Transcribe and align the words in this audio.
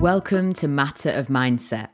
Welcome 0.00 0.52
to 0.54 0.68
Matter 0.68 1.10
of 1.10 1.26
Mindset, 1.26 1.90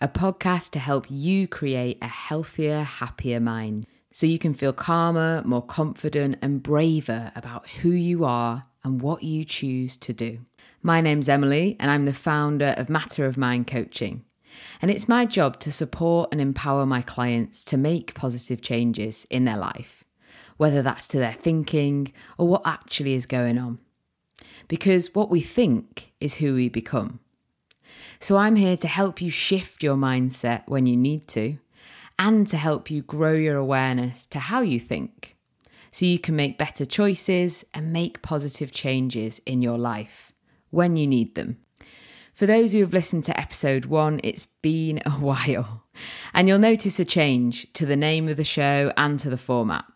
a 0.00 0.08
podcast 0.08 0.70
to 0.70 0.78
help 0.78 1.06
you 1.10 1.46
create 1.46 1.98
a 2.00 2.06
healthier, 2.06 2.82
happier 2.82 3.40
mind 3.40 3.86
so 4.10 4.26
you 4.26 4.38
can 4.38 4.54
feel 4.54 4.72
calmer, 4.72 5.42
more 5.44 5.62
confident, 5.62 6.38
and 6.40 6.62
braver 6.62 7.32
about 7.36 7.68
who 7.68 7.90
you 7.90 8.24
are 8.24 8.64
and 8.82 9.02
what 9.02 9.22
you 9.22 9.44
choose 9.44 9.96
to 9.98 10.12
do. 10.12 10.38
My 10.82 11.00
name's 11.00 11.28
Emily, 11.28 11.76
and 11.78 11.90
I'm 11.90 12.04
the 12.04 12.14
founder 12.14 12.74
of 12.78 12.88
Matter 12.88 13.26
of 13.26 13.36
Mind 13.36 13.66
Coaching. 13.66 14.24
And 14.80 14.90
it's 14.90 15.08
my 15.08 15.26
job 15.26 15.60
to 15.60 15.72
support 15.72 16.30
and 16.32 16.40
empower 16.40 16.86
my 16.86 17.02
clients 17.02 17.64
to 17.66 17.76
make 17.76 18.14
positive 18.14 18.62
changes 18.62 19.26
in 19.30 19.44
their 19.44 19.58
life, 19.58 19.95
whether 20.56 20.82
that's 20.82 21.08
to 21.08 21.18
their 21.18 21.32
thinking 21.32 22.12
or 22.38 22.48
what 22.48 22.62
actually 22.64 23.14
is 23.14 23.26
going 23.26 23.58
on. 23.58 23.78
Because 24.68 25.14
what 25.14 25.30
we 25.30 25.40
think 25.40 26.12
is 26.20 26.36
who 26.36 26.54
we 26.54 26.68
become. 26.68 27.20
So 28.20 28.36
I'm 28.36 28.56
here 28.56 28.76
to 28.78 28.88
help 28.88 29.20
you 29.20 29.30
shift 29.30 29.82
your 29.82 29.96
mindset 29.96 30.62
when 30.66 30.86
you 30.86 30.96
need 30.96 31.28
to 31.28 31.58
and 32.18 32.46
to 32.48 32.56
help 32.56 32.90
you 32.90 33.02
grow 33.02 33.34
your 33.34 33.56
awareness 33.56 34.26
to 34.28 34.38
how 34.38 34.60
you 34.62 34.80
think 34.80 35.36
so 35.90 36.04
you 36.04 36.18
can 36.18 36.36
make 36.36 36.58
better 36.58 36.84
choices 36.84 37.64
and 37.72 37.92
make 37.92 38.22
positive 38.22 38.72
changes 38.72 39.40
in 39.46 39.62
your 39.62 39.76
life 39.76 40.32
when 40.70 40.96
you 40.96 41.06
need 41.06 41.34
them. 41.34 41.58
For 42.34 42.44
those 42.44 42.74
who 42.74 42.80
have 42.80 42.92
listened 42.92 43.24
to 43.24 43.40
episode 43.40 43.86
one, 43.86 44.20
it's 44.22 44.44
been 44.44 45.00
a 45.06 45.12
while, 45.12 45.84
and 46.34 46.48
you'll 46.48 46.58
notice 46.58 47.00
a 47.00 47.04
change 47.04 47.72
to 47.72 47.86
the 47.86 47.96
name 47.96 48.28
of 48.28 48.36
the 48.36 48.44
show 48.44 48.92
and 48.96 49.18
to 49.20 49.30
the 49.30 49.38
format. 49.38 49.86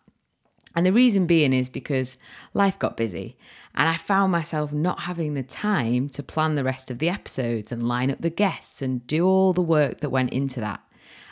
And 0.75 0.85
the 0.85 0.93
reason 0.93 1.25
being 1.25 1.53
is 1.53 1.69
because 1.69 2.17
life 2.53 2.79
got 2.79 2.97
busy 2.97 3.37
and 3.73 3.87
I 3.87 3.97
found 3.97 4.31
myself 4.31 4.73
not 4.73 5.01
having 5.01 5.33
the 5.33 5.43
time 5.43 6.09
to 6.09 6.23
plan 6.23 6.55
the 6.55 6.63
rest 6.63 6.91
of 6.91 6.99
the 6.99 7.09
episodes 7.09 7.71
and 7.71 7.87
line 7.87 8.11
up 8.11 8.21
the 8.21 8.29
guests 8.29 8.81
and 8.81 9.05
do 9.07 9.25
all 9.25 9.53
the 9.53 9.61
work 9.61 10.01
that 10.01 10.09
went 10.09 10.33
into 10.33 10.59
that. 10.59 10.81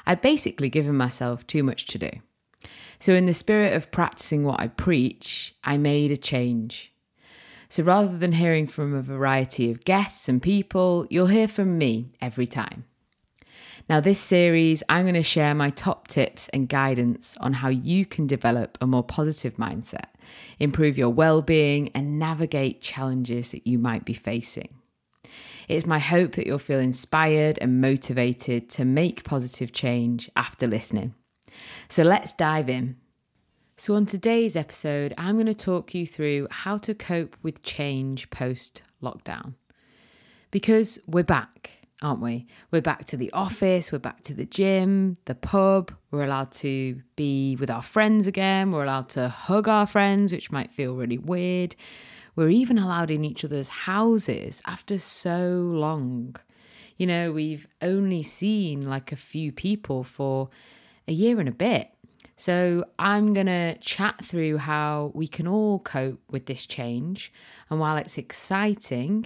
I'd 0.05 0.21
basically 0.21 0.69
given 0.69 0.95
myself 0.95 1.45
too 1.45 1.63
much 1.63 1.85
to 1.87 1.97
do. 1.97 2.09
So, 2.99 3.13
in 3.13 3.25
the 3.25 3.33
spirit 3.33 3.73
of 3.73 3.91
practicing 3.91 4.43
what 4.43 4.59
I 4.59 4.67
preach, 4.67 5.55
I 5.63 5.77
made 5.77 6.11
a 6.11 6.17
change. 6.17 6.93
So, 7.69 7.83
rather 7.83 8.17
than 8.17 8.33
hearing 8.33 8.67
from 8.67 8.93
a 8.93 9.01
variety 9.01 9.71
of 9.71 9.85
guests 9.85 10.27
and 10.27 10.41
people, 10.41 11.07
you'll 11.09 11.27
hear 11.27 11.47
from 11.47 11.77
me 11.77 12.11
every 12.19 12.47
time. 12.47 12.85
Now, 13.89 13.99
this 13.99 14.19
series, 14.19 14.83
I'm 14.87 15.05
going 15.05 15.15
to 15.15 15.23
share 15.23 15.55
my 15.55 15.71
top 15.71 16.07
tips 16.07 16.47
and 16.49 16.69
guidance 16.69 17.35
on 17.37 17.53
how 17.53 17.69
you 17.69 18.05
can 18.05 18.27
develop 18.27 18.77
a 18.79 18.85
more 18.85 19.03
positive 19.03 19.55
mindset, 19.55 20.09
improve 20.59 20.95
your 20.95 21.09
well 21.09 21.41
being, 21.41 21.89
and 21.95 22.19
navigate 22.19 22.81
challenges 22.81 23.49
that 23.49 23.65
you 23.65 23.79
might 23.79 24.05
be 24.05 24.13
facing. 24.13 24.75
It's 25.67 25.87
my 25.87 25.97
hope 25.97 26.33
that 26.33 26.45
you'll 26.45 26.59
feel 26.59 26.79
inspired 26.79 27.57
and 27.59 27.81
motivated 27.81 28.69
to 28.71 28.85
make 28.85 29.23
positive 29.23 29.71
change 29.71 30.29
after 30.35 30.67
listening. 30.67 31.15
So 31.87 32.03
let's 32.03 32.31
dive 32.31 32.69
in. 32.69 32.95
So, 33.75 33.95
on 33.95 34.05
today's 34.05 34.55
episode, 34.55 35.15
I'm 35.17 35.35
going 35.35 35.47
to 35.47 35.55
talk 35.55 35.95
you 35.95 36.05
through 36.05 36.47
how 36.51 36.77
to 36.77 36.93
cope 36.93 37.35
with 37.41 37.63
change 37.63 38.29
post 38.29 38.83
lockdown. 39.01 39.55
Because 40.51 40.99
we're 41.07 41.23
back 41.23 41.78
aren't 42.01 42.21
we? 42.21 42.47
We're 42.71 42.81
back 42.81 43.05
to 43.05 43.17
the 43.17 43.31
office, 43.33 43.91
we're 43.91 43.99
back 43.99 44.21
to 44.23 44.33
the 44.33 44.45
gym, 44.45 45.17
the 45.25 45.35
pub, 45.35 45.91
we're 46.11 46.23
allowed 46.23 46.51
to 46.53 47.01
be 47.15 47.57
with 47.57 47.69
our 47.69 47.83
friends 47.83 48.25
again, 48.25 48.71
we're 48.71 48.83
allowed 48.83 49.09
to 49.09 49.27
hug 49.27 49.67
our 49.67 49.85
friends, 49.85 50.31
which 50.31 50.51
might 50.51 50.71
feel 50.71 50.95
really 50.95 51.17
weird. 51.17 51.75
We're 52.35 52.49
even 52.49 52.77
allowed 52.77 53.11
in 53.11 53.25
each 53.25 53.43
other's 53.43 53.67
houses 53.69 54.61
after 54.65 54.97
so 54.97 55.49
long. 55.73 56.37
You 56.95 57.07
know, 57.07 57.31
we've 57.33 57.67
only 57.81 58.23
seen 58.23 58.87
like 58.87 59.11
a 59.11 59.17
few 59.17 59.51
people 59.51 60.03
for 60.03 60.49
a 61.07 61.11
year 61.11 61.39
and 61.39 61.49
a 61.49 61.53
bit. 61.53 61.89
So, 62.37 62.85
I'm 62.97 63.33
going 63.33 63.47
to 63.47 63.77
chat 63.79 64.23
through 64.23 64.59
how 64.59 65.11
we 65.13 65.27
can 65.27 65.45
all 65.45 65.79
cope 65.79 66.21
with 66.29 66.45
this 66.45 66.65
change. 66.65 67.33
And 67.69 67.81
while 67.81 67.97
it's 67.97 68.17
exciting, 68.17 69.25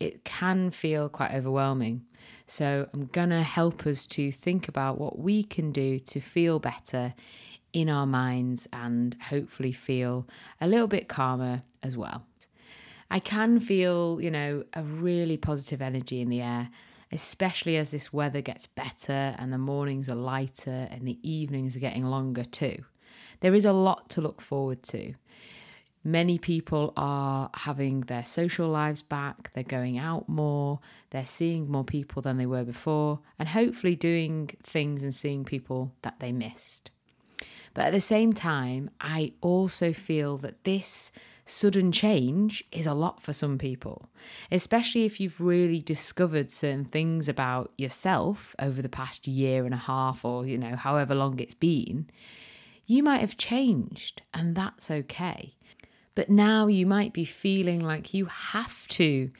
it 0.00 0.24
can 0.24 0.70
feel 0.70 1.10
quite 1.10 1.32
overwhelming. 1.32 2.06
So, 2.46 2.88
I'm 2.92 3.06
going 3.06 3.30
to 3.30 3.42
help 3.42 3.86
us 3.86 4.06
to 4.06 4.30
think 4.30 4.68
about 4.68 4.98
what 4.98 5.18
we 5.18 5.42
can 5.42 5.72
do 5.72 5.98
to 5.98 6.20
feel 6.20 6.58
better 6.58 7.14
in 7.72 7.90
our 7.90 8.06
minds 8.06 8.68
and 8.72 9.16
hopefully 9.28 9.72
feel 9.72 10.26
a 10.60 10.66
little 10.66 10.86
bit 10.86 11.08
calmer 11.08 11.62
as 11.82 11.96
well. 11.96 12.24
I 13.10 13.18
can 13.18 13.60
feel, 13.60 14.18
you 14.20 14.30
know, 14.30 14.64
a 14.72 14.82
really 14.82 15.36
positive 15.36 15.82
energy 15.82 16.20
in 16.20 16.30
the 16.30 16.40
air, 16.40 16.70
especially 17.12 17.76
as 17.76 17.90
this 17.90 18.12
weather 18.12 18.40
gets 18.40 18.66
better 18.66 19.34
and 19.38 19.52
the 19.52 19.58
mornings 19.58 20.08
are 20.08 20.14
lighter 20.14 20.88
and 20.90 21.06
the 21.06 21.18
evenings 21.28 21.76
are 21.76 21.80
getting 21.80 22.04
longer 22.04 22.44
too. 22.44 22.84
There 23.40 23.54
is 23.54 23.64
a 23.64 23.72
lot 23.72 24.08
to 24.10 24.20
look 24.20 24.40
forward 24.40 24.82
to. 24.84 25.14
Many 26.06 26.36
people 26.36 26.92
are 26.98 27.48
having 27.54 28.02
their 28.02 28.26
social 28.26 28.68
lives 28.68 29.00
back, 29.00 29.50
they're 29.54 29.64
going 29.64 29.98
out 29.98 30.28
more, 30.28 30.80
they're 31.10 31.24
seeing 31.24 31.70
more 31.70 31.84
people 31.84 32.20
than 32.20 32.36
they 32.36 32.44
were 32.44 32.64
before, 32.64 33.20
and 33.38 33.48
hopefully 33.48 33.96
doing 33.96 34.50
things 34.62 35.02
and 35.02 35.14
seeing 35.14 35.44
people 35.44 35.92
that 36.02 36.20
they 36.20 36.30
missed. 36.30 36.90
But 37.72 37.86
at 37.86 37.92
the 37.92 38.02
same 38.02 38.34
time, 38.34 38.90
I 39.00 39.32
also 39.40 39.94
feel 39.94 40.36
that 40.38 40.64
this 40.64 41.10
sudden 41.46 41.90
change 41.90 42.64
is 42.70 42.86
a 42.86 42.94
lot 42.94 43.22
for 43.22 43.32
some 43.32 43.56
people, 43.56 44.10
especially 44.52 45.04
if 45.04 45.20
you've 45.20 45.40
really 45.40 45.80
discovered 45.80 46.50
certain 46.50 46.84
things 46.84 47.28
about 47.28 47.72
yourself 47.76 48.54
over 48.58 48.80
the 48.80 48.88
past 48.88 49.26
year 49.26 49.64
and 49.64 49.74
a 49.74 49.78
half 49.78 50.24
or, 50.24 50.46
you 50.46 50.58
know, 50.58 50.76
however 50.76 51.14
long 51.14 51.38
it's 51.40 51.54
been. 51.54 52.08
You 52.86 53.02
might 53.02 53.20
have 53.20 53.38
changed, 53.38 54.20
and 54.34 54.54
that's 54.54 54.90
okay. 54.90 55.54
But 56.14 56.28
now 56.28 56.66
you 56.66 56.86
might 56.86 57.12
be 57.12 57.24
feeling 57.24 57.80
like 57.80 58.14
you 58.14 58.26
have 58.26 58.86
to 58.88 59.30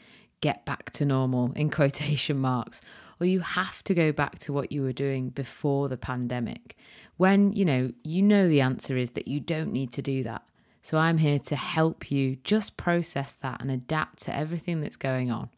get 0.41 0.65
back 0.65 0.91
to 0.91 1.07
normal, 1.07 1.53
in 1.53 1.71
quotation 1.71 2.39
marks, 2.39 2.81
or 3.21 3.27
you 3.27 3.41
have 3.41 3.83
to 3.85 3.95
go 3.95 4.13
back 4.13 4.39
to 4.41 4.53
what 4.53 4.73
you 4.73 4.83
were 4.83 4.93
doing 4.93 5.31
before 5.31 5.89
the 5.89 5.97
pandemic. 5.97 6.77
When, 7.17 7.53
you 7.53 7.65
know, 7.65 7.93
you 8.03 8.23
know 8.23 8.49
the 8.49 8.61
answer 8.61 8.97
is 8.97 9.13
that 9.13 9.29
you 9.29 9.41
don't 9.41 9.73
need 9.73 9.93
to 9.93 10.03
do 10.03 10.23
that. 10.25 10.43
So 10.83 10.99
I'm 10.99 11.17
here 11.17 11.39
to 11.39 11.57
help 11.57 12.11
you 12.11 12.37
just 12.45 12.77
process 12.77 13.37
that 13.37 13.63
and 13.63 13.71
adapt 13.71 14.19
to 14.25 14.37
everything 14.37 14.83
that's 14.83 14.99
going 14.99 15.31
on. 15.31 15.49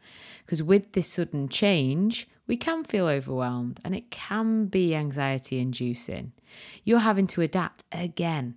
Because 0.44 0.62
with 0.62 0.92
this 0.92 1.10
sudden 1.10 1.48
change, 1.48 2.28
we 2.46 2.56
can 2.56 2.84
feel 2.84 3.08
overwhelmed 3.08 3.80
and 3.84 3.92
it 3.92 4.10
can 4.12 4.66
be 4.66 4.94
anxiety 4.94 5.58
inducing. 5.58 6.30
You're 6.84 7.00
having 7.00 7.26
to 7.28 7.42
adapt 7.42 7.82
again 7.90 8.54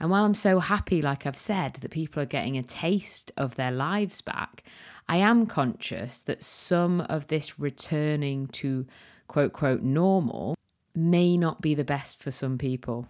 and 0.00 0.10
while 0.10 0.24
I'm 0.24 0.34
so 0.34 0.60
happy, 0.60 1.02
like 1.02 1.26
I've 1.26 1.36
said, 1.36 1.74
that 1.74 1.90
people 1.90 2.22
are 2.22 2.26
getting 2.26 2.56
a 2.56 2.62
taste 2.62 3.30
of 3.36 3.56
their 3.56 3.70
lives 3.70 4.22
back, 4.22 4.64
I 5.08 5.16
am 5.18 5.46
conscious 5.46 6.22
that 6.22 6.42
some 6.42 7.02
of 7.02 7.26
this 7.26 7.60
returning 7.60 8.46
to 8.48 8.86
quote, 9.28 9.52
quote, 9.52 9.82
normal 9.82 10.56
may 10.94 11.36
not 11.36 11.60
be 11.60 11.74
the 11.74 11.84
best 11.84 12.20
for 12.20 12.30
some 12.30 12.58
people. 12.58 13.06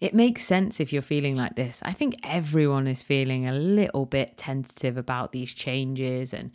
It 0.00 0.14
makes 0.14 0.42
sense 0.42 0.80
if 0.80 0.92
you're 0.92 1.02
feeling 1.02 1.36
like 1.36 1.56
this. 1.56 1.80
I 1.84 1.92
think 1.92 2.16
everyone 2.24 2.86
is 2.86 3.02
feeling 3.02 3.46
a 3.46 3.52
little 3.52 4.06
bit 4.06 4.36
tentative 4.36 4.96
about 4.96 5.32
these 5.32 5.52
changes 5.52 6.32
and 6.32 6.50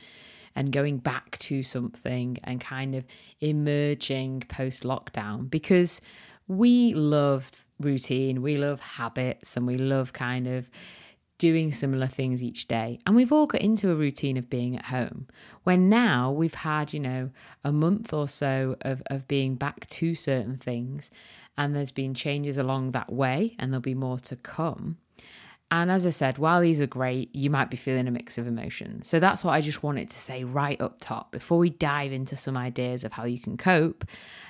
and 0.58 0.72
going 0.72 1.00
back 1.00 1.38
to 1.38 1.62
something 1.62 2.38
and 2.46 2.62
kind 2.62 2.96
of 2.96 3.06
emerging 3.42 4.44
post 4.48 4.84
lockdown 4.84 5.50
because 5.50 6.00
we 6.48 6.94
love 6.94 7.65
routine, 7.80 8.42
we 8.42 8.58
love 8.58 8.80
habits, 8.80 9.58
and 9.58 9.68
we 9.68 9.78
love 9.78 10.14
kind 10.14 10.48
of 10.48 10.70
doing 11.38 11.72
similar 11.72 12.08
things 12.08 12.42
each 12.42 12.68
day. 12.68 13.00
And 13.06 13.16
we've 13.16 13.32
all 13.32 13.46
got 13.46 13.62
into 13.62 13.92
a 13.92 13.96
routine 13.96 14.38
of 14.38 14.50
being 14.50 14.78
at 14.78 14.86
home. 14.86 15.28
When 15.64 15.90
now 15.90 16.32
we've 16.32 16.54
had, 16.54 16.94
you 16.94 17.00
know, 17.00 17.32
a 17.64 17.72
month 17.72 18.14
or 18.14 18.30
so 18.30 18.78
of, 18.82 19.04
of 19.08 19.28
being 19.28 19.56
back 19.56 19.88
to 19.88 20.16
certain 20.16 20.58
things, 20.58 21.10
and 21.58 21.76
there's 21.76 21.92
been 21.92 22.14
changes 22.14 22.58
along 22.58 22.92
that 22.92 23.12
way, 23.12 23.56
and 23.60 23.72
there'll 23.72 23.82
be 23.82 23.94
more 23.94 24.20
to 24.20 24.36
come. 24.36 24.98
And 25.72 25.90
as 25.90 26.06
I 26.06 26.12
said, 26.12 26.38
while 26.38 26.62
these 26.62 26.80
are 26.80 26.88
great, 26.88 27.34
you 27.36 27.50
might 27.50 27.72
be 27.72 27.78
feeling 27.78 28.08
a 28.08 28.12
mix 28.12 28.38
of 28.38 28.46
emotions. 28.46 29.08
So 29.08 29.20
that's 29.20 29.44
what 29.44 29.54
I 29.54 29.62
just 29.62 29.82
wanted 29.82 30.12
to 30.12 30.20
say 30.20 30.44
right 30.44 30.80
up 30.80 30.98
top. 31.00 31.32
Before 31.32 31.58
we 31.58 31.72
dive 31.72 32.12
into 32.12 32.36
some 32.36 32.56
ideas 32.56 33.04
of 33.04 33.14
how 33.14 33.26
you 33.26 33.40
can 33.40 33.58
cope, 33.58 34.06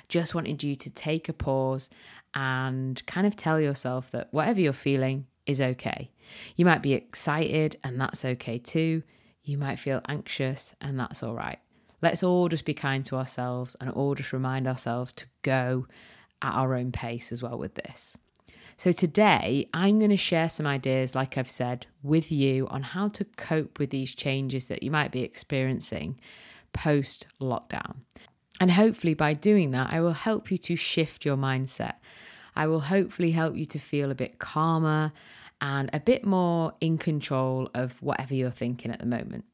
just 0.08 0.34
wanted 0.34 0.62
you 0.62 0.76
to 0.76 0.90
take 0.90 1.28
a 1.28 1.32
pause 1.32 1.88
and 2.36 3.04
kind 3.06 3.26
of 3.26 3.34
tell 3.34 3.58
yourself 3.58 4.10
that 4.10 4.28
whatever 4.30 4.60
you're 4.60 4.74
feeling 4.74 5.26
is 5.46 5.58
okay. 5.58 6.10
You 6.54 6.66
might 6.66 6.82
be 6.82 6.92
excited, 6.92 7.76
and 7.82 7.98
that's 7.98 8.26
okay 8.26 8.58
too. 8.58 9.02
You 9.42 9.56
might 9.56 9.78
feel 9.78 10.02
anxious, 10.06 10.74
and 10.82 11.00
that's 11.00 11.22
all 11.22 11.34
right. 11.34 11.58
Let's 12.02 12.22
all 12.22 12.50
just 12.50 12.66
be 12.66 12.74
kind 12.74 13.06
to 13.06 13.16
ourselves 13.16 13.74
and 13.80 13.88
all 13.90 14.14
just 14.14 14.34
remind 14.34 14.68
ourselves 14.68 15.14
to 15.14 15.26
go 15.40 15.86
at 16.42 16.52
our 16.52 16.74
own 16.74 16.92
pace 16.92 17.32
as 17.32 17.42
well 17.42 17.56
with 17.56 17.74
this. 17.74 18.18
So, 18.76 18.92
today 18.92 19.70
I'm 19.72 19.98
going 19.98 20.10
to 20.10 20.18
share 20.18 20.50
some 20.50 20.66
ideas, 20.66 21.14
like 21.14 21.38
I've 21.38 21.48
said, 21.48 21.86
with 22.02 22.30
you 22.30 22.66
on 22.68 22.82
how 22.82 23.08
to 23.08 23.24
cope 23.24 23.78
with 23.78 23.88
these 23.88 24.14
changes 24.14 24.68
that 24.68 24.82
you 24.82 24.90
might 24.90 25.10
be 25.10 25.22
experiencing 25.22 26.20
post 26.74 27.28
lockdown. 27.40 28.00
And 28.60 28.70
hopefully, 28.70 29.14
by 29.14 29.34
doing 29.34 29.70
that, 29.72 29.92
I 29.92 30.00
will 30.00 30.12
help 30.12 30.50
you 30.50 30.58
to 30.58 30.76
shift 30.76 31.24
your 31.24 31.36
mindset. 31.36 31.94
I 32.54 32.66
will 32.66 32.80
hopefully 32.80 33.32
help 33.32 33.54
you 33.56 33.66
to 33.66 33.78
feel 33.78 34.10
a 34.10 34.14
bit 34.14 34.38
calmer 34.38 35.12
and 35.60 35.90
a 35.92 36.00
bit 36.00 36.24
more 36.24 36.72
in 36.80 36.98
control 36.98 37.70
of 37.74 38.00
whatever 38.02 38.34
you're 38.34 38.50
thinking 38.50 38.90
at 38.90 38.98
the 38.98 39.06
moment. 39.06 39.44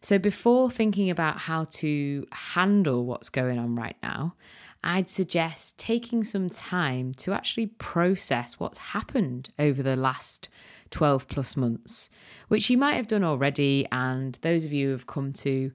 So, 0.00 0.18
before 0.18 0.70
thinking 0.70 1.10
about 1.10 1.38
how 1.38 1.64
to 1.64 2.26
handle 2.32 3.06
what's 3.06 3.30
going 3.30 3.58
on 3.58 3.74
right 3.76 3.96
now, 4.02 4.34
I'd 4.82 5.08
suggest 5.08 5.78
taking 5.78 6.24
some 6.24 6.50
time 6.50 7.14
to 7.14 7.32
actually 7.32 7.68
process 7.68 8.60
what's 8.60 8.78
happened 8.78 9.48
over 9.58 9.82
the 9.82 9.96
last 9.96 10.50
12 10.90 11.26
plus 11.26 11.56
months, 11.56 12.10
which 12.48 12.68
you 12.68 12.76
might 12.76 12.94
have 12.94 13.06
done 13.06 13.24
already. 13.24 13.86
And 13.90 14.38
those 14.42 14.66
of 14.66 14.74
you 14.74 14.88
who 14.88 14.92
have 14.92 15.06
come 15.06 15.32
to 15.34 15.72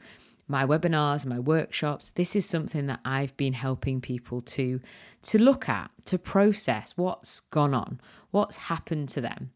my 0.49 0.65
webinars 0.65 1.25
my 1.25 1.39
workshops. 1.39 2.09
This 2.09 2.35
is 2.35 2.45
something 2.45 2.87
that 2.87 2.99
i've 3.05 3.35
been 3.37 3.53
helping 3.53 4.01
people 4.01 4.41
to 4.41 4.81
to 5.21 5.37
look 5.37 5.69
at 5.69 5.91
to 6.05 6.17
process 6.17 6.93
what's 6.95 7.39
gone 7.39 7.73
on 7.73 8.01
what's 8.31 8.57
happened 8.57 9.09
to 9.09 9.21
them. 9.21 9.51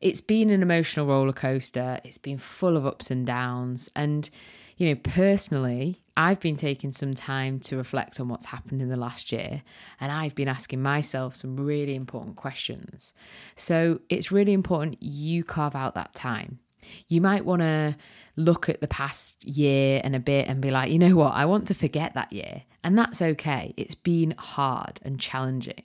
It's 0.00 0.22
been 0.22 0.48
an 0.48 0.62
emotional 0.62 1.06
roller 1.06 1.34
coaster. 1.34 1.98
It's 2.04 2.16
been 2.16 2.38
full 2.38 2.76
of 2.76 2.86
ups 2.86 3.10
and 3.10 3.26
downs. 3.26 3.90
And 3.96 4.30
you 4.76 4.88
know 4.88 5.00
personally 5.02 6.00
i've 6.16 6.40
been 6.40 6.56
taking 6.56 6.90
some 6.90 7.12
time 7.12 7.60
to 7.60 7.76
reflect 7.76 8.18
on 8.18 8.28
what's 8.28 8.46
happened 8.46 8.80
in 8.80 8.88
the 8.88 8.96
last 8.96 9.32
year. 9.32 9.62
And 10.00 10.12
i've 10.12 10.34
been 10.34 10.48
asking 10.48 10.82
myself 10.82 11.36
some 11.36 11.56
really 11.56 11.94
important 11.94 12.36
questions. 12.36 13.14
So 13.56 14.00
it's 14.08 14.32
really 14.32 14.52
important 14.52 15.02
you 15.02 15.44
carve 15.44 15.74
out 15.74 15.94
that 15.94 16.14
time 16.14 16.58
you 17.08 17.20
might 17.20 17.44
want 17.44 17.62
to 17.62 17.96
look 18.36 18.68
at 18.68 18.80
the 18.80 18.88
past 18.88 19.44
year 19.44 20.00
and 20.02 20.16
a 20.16 20.20
bit 20.20 20.48
and 20.48 20.60
be 20.60 20.70
like, 20.70 20.90
you 20.90 20.98
know 20.98 21.16
what, 21.16 21.34
I 21.34 21.44
want 21.44 21.66
to 21.68 21.74
forget 21.74 22.14
that 22.14 22.32
year. 22.32 22.62
And 22.82 22.96
that's 22.96 23.20
okay. 23.20 23.74
It's 23.76 23.94
been 23.94 24.34
hard 24.38 25.00
and 25.02 25.20
challenging. 25.20 25.82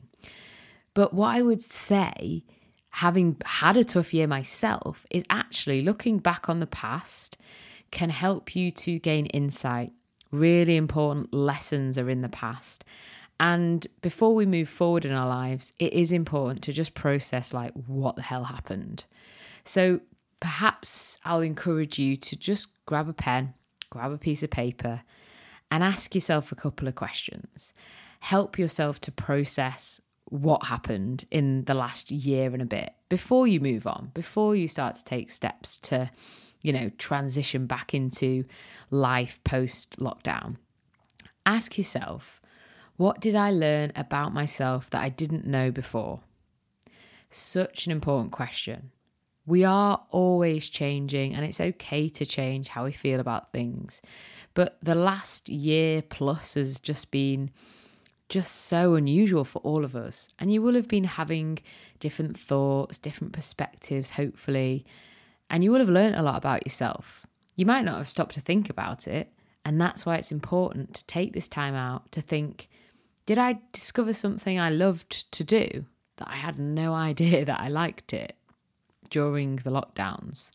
But 0.94 1.14
what 1.14 1.36
I 1.36 1.42
would 1.42 1.62
say, 1.62 2.46
having 2.90 3.38
had 3.46 3.78
a 3.78 3.84
tough 3.84 4.14
year 4.14 4.28
myself, 4.28 5.06
is 5.12 5.24
actually 5.30 5.82
looking 5.82 6.20
back 6.20 6.48
on 6.50 6.60
the 6.60 6.68
past 6.68 7.38
can 7.92 8.10
help 8.10 8.56
you 8.56 8.72
to 8.72 9.00
gain 9.00 9.26
insight. 9.28 9.92
Really 10.32 10.78
important 10.78 11.34
lessons 11.34 11.98
are 11.98 12.10
in 12.10 12.22
the 12.22 12.30
past. 12.30 12.84
And 13.40 13.86
before 14.02 14.34
we 14.34 14.46
move 14.46 14.70
forward 14.70 15.04
in 15.06 15.12
our 15.12 15.28
lives, 15.28 15.74
it 15.78 15.94
is 15.94 16.12
important 16.12 16.62
to 16.64 16.74
just 16.74 16.94
process 16.94 17.54
like 17.54 17.74
what 17.74 18.16
the 18.16 18.22
hell 18.22 18.46
happened. 18.46 19.06
So 19.66 20.00
perhaps 20.46 21.18
I'll 21.26 21.42
encourage 21.42 21.98
you 21.98 22.16
to 22.18 22.36
just 22.36 22.68
grab 22.86 23.10
a 23.10 23.14
pen, 23.14 23.56
grab 23.90 24.12
a 24.12 24.18
piece 24.20 24.44
of 24.44 24.52
paper, 24.52 25.02
and 25.72 25.84
ask 25.84 26.14
yourself 26.14 26.52
a 26.52 26.56
couple 26.56 26.88
of 26.88 26.94
questions. 26.94 27.74
Help 28.20 28.60
yourself 28.60 29.02
to 29.02 29.12
process 29.12 30.00
what 30.26 30.68
happened 30.68 31.26
in 31.32 31.64
the 31.64 31.74
last 31.74 32.12
year 32.12 32.54
and 32.54 32.62
a 32.62 32.66
bit 32.66 32.92
before 33.10 33.48
you 33.48 33.60
move 33.60 33.88
on, 33.88 34.12
before 34.14 34.56
you 34.56 34.68
start 34.68 34.98
to 34.98 35.04
take 35.04 35.32
steps 35.32 35.80
to, 35.80 36.12
you 36.62 36.72
know, 36.72 36.92
transition 37.00 37.66
back 37.66 37.96
into 37.96 38.46
life 38.92 39.44
post 39.44 39.98
lockdown. 39.98 40.58
Ask 41.44 41.76
yourself, 41.76 42.40
what 42.98 43.20
did 43.20 43.34
I 43.34 43.50
learn 43.50 43.92
about 43.96 44.32
myself 44.32 44.92
that 44.92 45.02
I 45.02 45.10
didn't 45.10 45.48
know 45.48 45.72
before? 45.72 46.20
Such 47.32 47.88
an 47.88 47.92
important 47.92 48.32
question. 48.32 48.92
We 49.46 49.64
are 49.64 50.04
always 50.10 50.70
changing, 50.70 51.36
and 51.36 51.46
it's 51.46 51.62
okay 51.62 52.10
to 52.10 52.26
change 52.26 52.70
how 52.70 52.86
we 52.86 52.92
feel 52.92 53.20
about 53.20 53.52
things. 53.52 54.02
But 54.54 54.78
the 54.82 54.96
last 54.96 55.50
year 55.50 56.02
plus 56.02 56.56
has 56.56 56.80
just 56.80 57.12
been 57.12 57.52
just 58.28 58.66
so 58.66 58.96
unusual 58.96 59.44
for 59.44 59.60
all 59.60 59.86
of 59.86 59.96
us. 59.96 60.30
And 60.40 60.52
you 60.52 60.62
will 60.62 60.74
have 60.74 60.88
been 60.88 61.04
having 61.04 61.60
different 62.00 62.40
thoughts, 62.40 62.98
different 62.98 63.34
perspectives, 63.34 64.12
hopefully. 64.12 64.86
And 65.50 65.64
you 65.64 65.72
will 65.72 65.80
have 65.80 65.90
learned 65.90 66.16
a 66.16 66.24
lot 66.24 66.38
about 66.38 66.66
yourself. 66.66 67.28
You 67.56 67.66
might 67.66 67.86
not 67.86 67.98
have 67.98 68.10
stopped 68.10 68.34
to 68.36 68.42
think 68.42 68.70
about 68.70 69.08
it. 69.08 69.32
And 69.64 69.80
that's 69.80 70.06
why 70.06 70.16
it's 70.16 70.32
important 70.32 70.94
to 70.96 71.06
take 71.06 71.34
this 71.34 71.48
time 71.48 71.76
out 71.76 72.12
to 72.12 72.22
think 72.22 72.70
did 73.26 73.40
I 73.40 73.58
discover 73.72 74.14
something 74.14 74.60
I 74.60 74.70
loved 74.70 75.32
to 75.32 75.44
do 75.44 75.86
that 76.18 76.28
I 76.28 76.36
had 76.36 76.60
no 76.60 76.94
idea 77.10 77.44
that 77.46 77.60
I 77.60 77.70
liked 77.70 78.14
it? 78.14 78.36
During 79.10 79.58
the 79.58 79.70
lockdowns? 79.70 80.52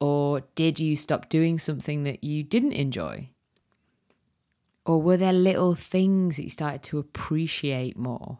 Or 0.00 0.42
did 0.54 0.78
you 0.78 0.96
stop 0.96 1.28
doing 1.28 1.58
something 1.58 2.04
that 2.04 2.22
you 2.22 2.42
didn't 2.42 2.72
enjoy? 2.72 3.30
Or 4.84 5.00
were 5.00 5.16
there 5.16 5.32
little 5.32 5.74
things 5.74 6.36
that 6.36 6.44
you 6.44 6.50
started 6.50 6.82
to 6.84 6.98
appreciate 6.98 7.96
more 7.96 8.38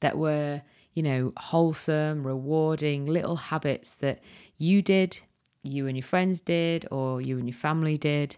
that 0.00 0.16
were, 0.16 0.62
you 0.94 1.02
know, 1.02 1.32
wholesome, 1.36 2.26
rewarding, 2.26 3.06
little 3.06 3.36
habits 3.36 3.94
that 3.96 4.20
you 4.56 4.80
did, 4.80 5.18
you 5.62 5.86
and 5.86 5.96
your 5.96 6.04
friends 6.04 6.40
did, 6.40 6.86
or 6.90 7.20
you 7.20 7.38
and 7.38 7.48
your 7.48 7.56
family 7.56 7.98
did? 7.98 8.36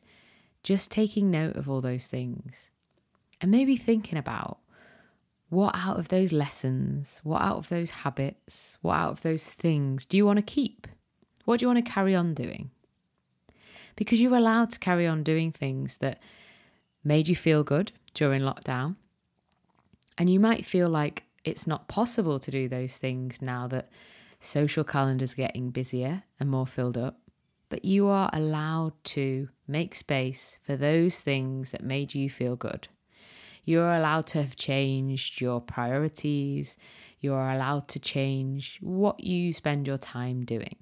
Just 0.63 0.91
taking 0.91 1.31
note 1.31 1.57
of 1.57 1.69
all 1.69 1.81
those 1.81 2.07
things 2.07 2.71
and 3.41 3.51
maybe 3.51 3.77
thinking 3.77 4.19
about 4.19 4.59
what 5.51 5.75
out 5.75 5.99
of 5.99 6.09
those 6.09 6.33
lessons, 6.33 7.21
what 7.25 7.43
out 7.43 7.59
of 7.59 7.69
those 7.69 7.91
habits, 7.91 8.79
what 8.83 8.95
out 8.95 9.11
of 9.11 9.23
those 9.23 9.51
things 9.51 10.07
do 10.07 10.17
you 10.17 10.25
want 10.25 10.39
to 10.39 10.43
keep? 10.43 10.87
What 11.45 11.59
do 11.59 11.65
you 11.65 11.69
want 11.69 11.85
to 11.85 11.93
carry 11.93 12.15
on 12.15 12.35
doing? 12.35 12.71
Because 13.97 14.21
you're 14.21 14.37
allowed 14.37 14.71
to 14.71 14.79
carry 14.79 15.09
on 15.09 15.25
doing 15.25 15.51
things 15.51 15.97
that 15.99 16.23
made 17.03 17.27
you 17.27 17.35
feel 17.35 17.65
good 17.65 17.91
during 18.15 18.43
lockdown. 18.43 18.95
And 20.17 20.31
you 20.31 20.39
might 20.39 20.65
feel 20.65 20.89
like 20.89 21.25
it's 21.45 21.67
not 21.67 21.89
possible 21.89 22.39
to 22.39 22.51
do 22.51 22.69
those 22.69 22.97
things 22.97 23.43
now 23.43 23.67
that 23.69 23.91
social 24.39 24.85
calendars 24.85 25.33
are 25.33 25.37
getting 25.37 25.71
busier 25.71 26.23
and 26.39 26.49
more 26.49 26.67
filled 26.67 26.97
up. 26.97 27.19
But 27.69 27.85
you 27.85 28.07
are 28.07 28.31
allowed 28.33 28.93
to 29.05 29.49
make 29.67 29.97
space 29.97 30.59
for 30.63 30.77
those 30.77 31.21
things 31.21 31.73
that 31.73 31.83
made 31.83 32.15
you 32.15 32.31
feel 32.31 32.55
good. 32.55 32.87
You're 33.65 33.95
allowed 33.95 34.27
to 34.29 34.43
have 34.43 34.57
changed 34.57 35.41
your 35.41 35.61
priorities. 35.61 36.77
You're 37.21 37.51
allowed 37.51 37.89
to 37.89 37.99
change 37.99 38.79
what 38.81 39.21
you 39.21 39.53
spend 39.53 39.87
your 39.87 39.99
time 39.99 40.45
doing. 40.45 40.77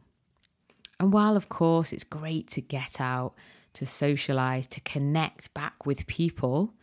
And 1.00 1.12
while, 1.12 1.36
of 1.36 1.48
course, 1.48 1.92
it's 1.92 2.04
great 2.04 2.48
to 2.50 2.60
get 2.60 3.00
out, 3.00 3.34
to 3.74 3.86
socialize, 3.86 4.66
to 4.68 4.80
connect 4.80 5.52
back 5.54 5.86
with 5.86 6.06
people, 6.06 6.74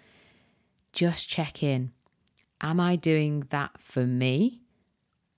just 0.94 1.28
check 1.28 1.62
in. 1.62 1.92
Am 2.62 2.80
I 2.80 2.96
doing 2.96 3.46
that 3.50 3.82
for 3.82 4.06
me 4.06 4.62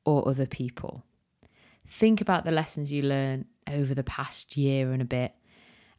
or 0.06 0.28
other 0.28 0.46
people? 0.46 1.04
Think 1.88 2.22
about 2.22 2.46
the 2.46 2.52
lessons 2.52 2.92
you 2.92 3.02
learned 3.02 3.46
over 3.68 3.96
the 3.96 4.04
past 4.04 4.56
year 4.58 4.92
and 4.92 5.02
a 5.02 5.06
bit 5.06 5.34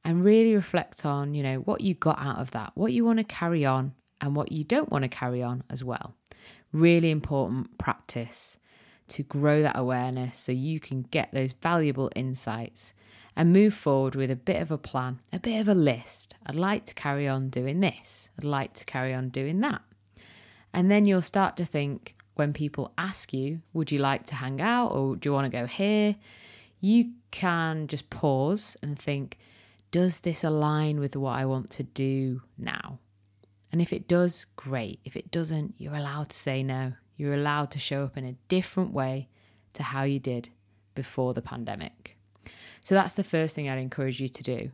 and 0.05 0.25
really 0.25 0.55
reflect 0.55 1.05
on, 1.05 1.35
you 1.35 1.43
know, 1.43 1.57
what 1.57 1.81
you 1.81 1.95
got 1.95 2.21
out 2.21 2.39
of 2.39 2.53
that, 2.53 2.73
what 2.75 2.93
you 2.93 3.05
want 3.05 3.19
to 3.19 3.25
carry 3.25 3.65
on 3.65 3.95
and 4.21 4.35
what 4.35 4.53
you 4.53 4.65
don't 4.65 4.91
want 4.91 5.03
to 5.03 5.09
carry 5.09 5.43
on 5.43 5.63
as 5.71 5.83
well. 5.85 6.15
Really 6.73 7.11
important 7.11 7.79
practice 7.79 8.59
to 9.09 9.23
grow 9.23 9.63
that 9.63 9.79
awareness 9.79 10.37
so 10.37 10.53
you 10.53 10.81
can 10.81 11.03
get 11.03 11.33
those 11.33 11.53
valuable 11.53 12.11
insights 12.15 12.95
and 13.35 13.53
move 13.53 13.73
forward 13.73 14.15
with 14.15 14.31
a 14.31 14.37
bit 14.37 14.61
of 14.61 14.71
a 14.71 14.79
plan, 14.79 15.21
a 15.33 15.39
bit 15.39 15.61
of 15.61 15.69
a 15.69 15.75
list. 15.75 16.35
I'd 16.45 16.57
like 16.57 16.85
to 16.87 16.95
carry 16.95 17.29
on 17.29 17.51
doing 17.51 17.81
this, 17.81 18.29
I'd 18.37 18.45
like 18.45 18.75
to 18.75 18.85
carry 18.85 19.15
on 19.15 19.29
doing 19.29 19.61
that. 19.61 19.83
And 20.73 20.91
then 20.91 21.07
you'll 21.07 21.23
start 21.23 21.57
to 21.57 21.65
think 21.65 22.15
when 22.35 22.53
people 22.53 22.93
ask 22.99 23.33
you, 23.33 23.63
Would 23.73 23.91
you 23.91 23.99
like 23.99 24.27
to 24.27 24.35
hang 24.35 24.61
out 24.61 24.89
or 24.89 25.17
do 25.17 25.29
you 25.29 25.33
want 25.33 25.51
to 25.51 25.57
go 25.57 25.67
here? 25.67 26.17
You 26.81 27.13
can 27.31 27.87
just 27.87 28.11
pause 28.11 28.77
and 28.83 28.99
think, 28.99 29.39
Does 29.91 30.21
this 30.21 30.45
align 30.45 31.01
with 31.01 31.17
what 31.17 31.37
I 31.37 31.47
want 31.47 31.71
to 31.71 31.83
do 31.83 32.43
now? 32.57 32.99
And 33.71 33.83
if 33.83 33.93
it 33.93 34.09
does, 34.09 34.47
great. 34.57 35.01
If 35.05 35.17
it 35.17 35.31
doesn't, 35.31 35.75
you're 35.79 35.95
allowed 35.95 36.31
to 36.31 36.37
say 36.37 36.63
no. 36.63 36.95
You're 37.17 37.35
allowed 37.35 37.71
to 37.73 37.79
show 37.79 38.05
up 38.05 38.17
in 38.17 38.25
a 38.25 38.37
different 38.49 38.93
way 38.93 39.29
to 39.75 39.83
how 39.83 40.05
you 40.05 40.19
did 40.19 40.51
before 40.95 41.35
the 41.35 41.43
pandemic. 41.43 42.17
So 42.83 42.95
that's 42.95 43.15
the 43.15 43.25
first 43.25 43.55
thing 43.55 43.69
I'd 43.69 43.79
encourage 43.79 44.21
you 44.21 44.29
to 44.29 44.43
do. 44.43 44.71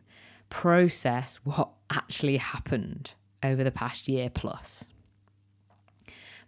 Process 0.49 1.39
what 1.43 1.69
actually 1.89 2.37
happened 2.37 3.13
over 3.43 3.63
the 3.63 3.71
past 3.71 4.07
year 4.07 4.29
plus. 4.29 4.85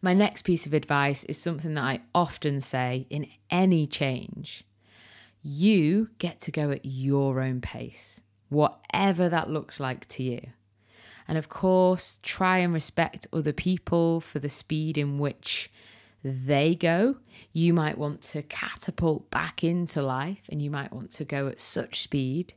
My 0.01 0.13
next 0.13 0.43
piece 0.43 0.65
of 0.67 0.73
advice 0.73 1.23
is 1.23 1.41
something 1.41 1.73
that 1.73 1.83
I 1.83 2.01
often 2.13 2.61
say 2.61 3.07
in 3.09 3.27
any 3.49 3.87
change. 3.87 4.63
You 5.41 6.09
get 6.19 6.39
to 6.41 6.51
go 6.51 6.71
at 6.71 6.85
your 6.85 7.41
own 7.41 7.61
pace, 7.61 8.21
whatever 8.49 9.27
that 9.29 9.49
looks 9.49 9.79
like 9.79 10.07
to 10.09 10.23
you. 10.23 10.41
And 11.27 11.37
of 11.37 11.49
course, 11.49 12.19
try 12.23 12.59
and 12.59 12.73
respect 12.73 13.27
other 13.33 13.53
people 13.53 14.21
for 14.21 14.39
the 14.39 14.49
speed 14.49 14.97
in 14.97 15.19
which 15.19 15.69
they 16.23 16.75
go, 16.75 17.17
you 17.53 17.73
might 17.73 17.97
want 17.97 18.21
to 18.21 18.41
catapult 18.43 19.29
back 19.29 19.63
into 19.63 20.01
life 20.01 20.41
and 20.49 20.61
you 20.61 20.71
might 20.71 20.91
want 20.91 21.11
to 21.11 21.25
go 21.25 21.47
at 21.47 21.59
such 21.59 22.01
speed. 22.01 22.53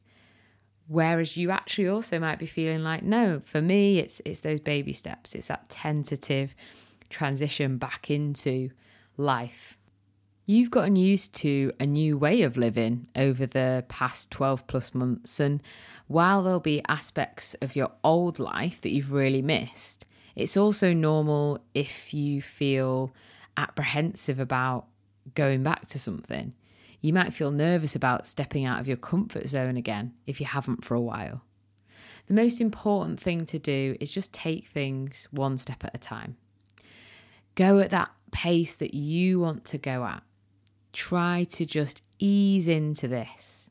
Whereas 0.89 1.37
you 1.37 1.51
actually 1.51 1.89
also 1.89 2.19
might 2.19 2.39
be 2.39 2.47
feeling 2.47 2.83
like, 2.83 3.03
no, 3.03 3.41
for 3.45 3.63
me, 3.63 3.99
it's 3.99 4.21
it's 4.25 4.41
those 4.41 4.61
baby 4.61 4.93
steps. 4.93 5.35
It's 5.35 5.49
that 5.49 5.69
tentative 5.69 6.55
transition 7.11 7.77
back 7.77 8.11
into 8.11 8.71
life. 9.17 9.79
You've 10.47 10.71
gotten 10.71 10.97
used 10.97 11.35
to 11.37 11.73
a 11.79 11.87
new 11.87 12.19
way 12.19 12.43
of 12.43 12.57
living 12.57 13.07
over 13.15 13.47
the 13.47 13.85
past 13.89 14.31
12 14.33 14.67
plus 14.67 14.95
months. 14.95 15.39
And 15.39 15.63
while 16.09 16.43
there'll 16.43 16.61
be 16.61 16.83
aspects 16.89 17.55
of 17.63 17.77
your 17.77 17.93
old 18.03 18.39
life 18.39 18.81
that 18.81 18.91
you've 18.91 19.13
really 19.13 19.43
missed, 19.43 20.07
it's 20.35 20.57
also 20.57 20.93
normal 20.93 21.61
if 21.75 22.13
you 22.13 22.43
feel 22.43 23.15
apprehensive 23.57 24.41
about 24.41 24.87
going 25.35 25.63
back 25.63 25.87
to 25.89 25.99
something. 25.99 26.55
You 27.01 27.13
might 27.13 27.35
feel 27.35 27.51
nervous 27.51 27.95
about 27.95 28.27
stepping 28.27 28.65
out 28.65 28.81
of 28.81 28.89
your 28.89 28.97
comfort 28.97 29.49
zone 29.49 29.77
again 29.77 30.15
if 30.27 30.41
you 30.41 30.47
haven't 30.47 30.85
for 30.85 30.95
a 30.95 31.01
while. 31.01 31.43
The 32.27 32.35
most 32.35 32.61
important 32.61 33.21
thing 33.21 33.45
to 33.47 33.59
do 33.59 33.97
is 34.01 34.11
just 34.11 34.33
take 34.33 34.67
things 34.67 35.29
one 35.31 35.59
step 35.59 35.85
at 35.85 35.95
a 35.95 35.99
time. 35.99 36.37
Go 37.55 37.79
at 37.79 37.91
that 37.91 38.11
pace 38.31 38.75
that 38.77 38.95
you 38.95 39.41
want 39.41 39.65
to 39.67 39.79
go 39.79 40.05
at 40.05 40.23
try 40.93 41.45
to 41.51 41.65
just 41.65 42.03
ease 42.19 42.69
into 42.69 43.09
this. 43.09 43.69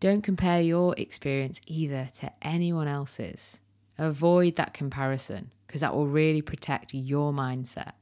Don't 0.00 0.22
compare 0.22 0.60
your 0.60 0.94
experience 0.96 1.60
either 1.66 2.08
to 2.20 2.32
anyone 2.40 2.88
else's. 2.88 3.60
Avoid 3.98 4.56
that 4.56 4.74
comparison 4.74 5.50
because 5.66 5.80
that 5.80 5.94
will 5.94 6.06
really 6.06 6.42
protect 6.42 6.94
your 6.94 7.32
mindset. 7.32 7.92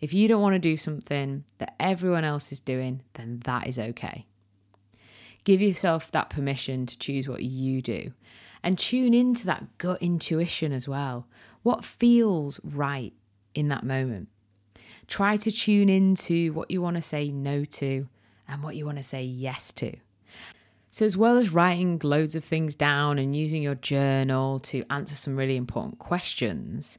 If 0.00 0.14
you 0.14 0.28
don't 0.28 0.40
want 0.40 0.54
to 0.54 0.58
do 0.58 0.76
something 0.76 1.44
that 1.58 1.74
everyone 1.78 2.24
else 2.24 2.52
is 2.52 2.60
doing, 2.60 3.02
then 3.14 3.42
that 3.44 3.66
is 3.66 3.78
okay. 3.78 4.26
Give 5.44 5.60
yourself 5.60 6.10
that 6.12 6.30
permission 6.30 6.86
to 6.86 6.98
choose 6.98 7.28
what 7.28 7.42
you 7.42 7.82
do 7.82 8.12
and 8.62 8.78
tune 8.78 9.14
into 9.14 9.46
that 9.46 9.78
gut 9.78 10.02
intuition 10.02 10.72
as 10.72 10.88
well. 10.88 11.26
What 11.62 11.84
feels 11.84 12.60
right 12.64 13.12
in 13.54 13.68
that 13.68 13.84
moment? 13.84 14.28
Try 15.10 15.36
to 15.38 15.50
tune 15.50 15.88
into 15.88 16.52
what 16.52 16.70
you 16.70 16.80
want 16.80 16.96
to 16.96 17.02
say 17.02 17.30
no 17.30 17.64
to 17.64 18.08
and 18.48 18.62
what 18.62 18.76
you 18.76 18.86
want 18.86 18.98
to 18.98 19.04
say 19.04 19.24
yes 19.24 19.72
to. 19.74 19.96
So, 20.92 21.04
as 21.04 21.16
well 21.16 21.36
as 21.36 21.52
writing 21.52 22.00
loads 22.02 22.34
of 22.34 22.44
things 22.44 22.74
down 22.76 23.18
and 23.18 23.34
using 23.34 23.62
your 23.62 23.74
journal 23.74 24.60
to 24.60 24.84
answer 24.88 25.16
some 25.16 25.36
really 25.36 25.56
important 25.56 25.98
questions, 25.98 26.96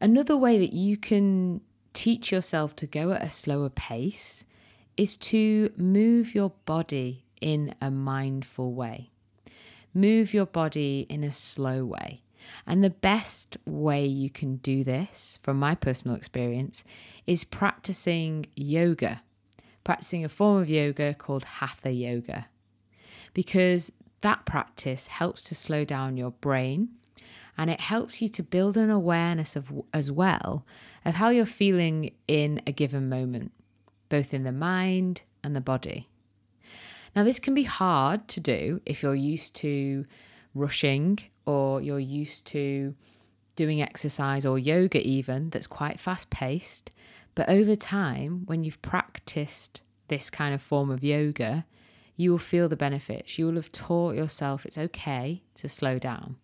another 0.00 0.36
way 0.36 0.58
that 0.58 0.72
you 0.72 0.96
can 0.96 1.60
teach 1.92 2.30
yourself 2.30 2.74
to 2.76 2.86
go 2.86 3.12
at 3.12 3.22
a 3.22 3.30
slower 3.30 3.70
pace 3.70 4.44
is 4.96 5.16
to 5.16 5.72
move 5.76 6.34
your 6.34 6.50
body 6.64 7.24
in 7.40 7.72
a 7.80 7.90
mindful 7.90 8.72
way. 8.72 9.10
Move 9.94 10.34
your 10.34 10.46
body 10.46 11.06
in 11.08 11.22
a 11.22 11.32
slow 11.32 11.84
way. 11.84 12.22
And 12.66 12.82
the 12.82 12.90
best 12.90 13.56
way 13.64 14.04
you 14.04 14.30
can 14.30 14.56
do 14.56 14.84
this, 14.84 15.38
from 15.42 15.58
my 15.58 15.74
personal 15.74 16.16
experience, 16.16 16.84
is 17.26 17.44
practicing 17.44 18.46
yoga, 18.56 19.22
practicing 19.84 20.24
a 20.24 20.28
form 20.28 20.62
of 20.62 20.70
yoga 20.70 21.14
called 21.14 21.44
Hatha 21.44 21.90
Yoga. 21.90 22.46
Because 23.34 23.92
that 24.20 24.44
practice 24.44 25.08
helps 25.08 25.44
to 25.44 25.54
slow 25.54 25.84
down 25.84 26.16
your 26.16 26.32
brain 26.32 26.88
and 27.56 27.70
it 27.70 27.80
helps 27.80 28.22
you 28.22 28.28
to 28.28 28.42
build 28.42 28.76
an 28.76 28.90
awareness 28.90 29.56
of 29.56 29.70
as 29.92 30.10
well 30.10 30.64
of 31.04 31.14
how 31.14 31.28
you're 31.28 31.46
feeling 31.46 32.12
in 32.28 32.62
a 32.66 32.72
given 32.72 33.08
moment, 33.08 33.52
both 34.08 34.32
in 34.32 34.44
the 34.44 34.52
mind 34.52 35.22
and 35.42 35.56
the 35.56 35.60
body. 35.60 36.08
Now, 37.16 37.24
this 37.24 37.40
can 37.40 37.54
be 37.54 37.64
hard 37.64 38.28
to 38.28 38.40
do 38.40 38.80
if 38.86 39.02
you're 39.02 39.14
used 39.14 39.54
to 39.56 40.06
rushing 40.54 41.18
or 41.48 41.80
you're 41.80 41.98
used 41.98 42.44
to 42.44 42.94
doing 43.56 43.80
exercise 43.80 44.44
or 44.44 44.58
yoga, 44.58 45.00
even 45.00 45.48
that's 45.48 45.66
quite 45.66 45.98
fast 45.98 46.28
paced. 46.28 46.90
But 47.34 47.48
over 47.48 47.74
time, 47.74 48.42
when 48.44 48.64
you've 48.64 48.82
practiced 48.82 49.80
this 50.08 50.28
kind 50.28 50.54
of 50.54 50.60
form 50.60 50.90
of 50.90 51.02
yoga, 51.02 51.64
you 52.16 52.30
will 52.30 52.38
feel 52.38 52.68
the 52.68 52.76
benefits. 52.76 53.38
You 53.38 53.46
will 53.46 53.54
have 53.54 53.72
taught 53.72 54.14
yourself 54.14 54.66
it's 54.66 54.76
okay 54.76 55.42
to 55.54 55.70
slow 55.70 55.98
down. 55.98 56.36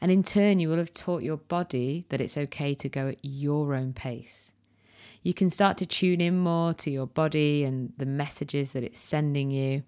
And 0.00 0.10
in 0.10 0.24
turn, 0.24 0.58
you 0.58 0.68
will 0.68 0.78
have 0.78 0.92
taught 0.92 1.22
your 1.22 1.36
body 1.36 2.04
that 2.08 2.20
it's 2.20 2.36
okay 2.36 2.74
to 2.74 2.88
go 2.88 3.06
at 3.08 3.18
your 3.22 3.74
own 3.76 3.92
pace. 3.92 4.50
You 5.22 5.34
can 5.34 5.50
start 5.50 5.76
to 5.76 5.86
tune 5.86 6.20
in 6.20 6.36
more 6.36 6.74
to 6.74 6.90
your 6.90 7.06
body 7.06 7.62
and 7.62 7.92
the 7.96 8.06
messages 8.06 8.72
that 8.72 8.82
it's 8.82 8.98
sending 8.98 9.52
you, 9.52 9.84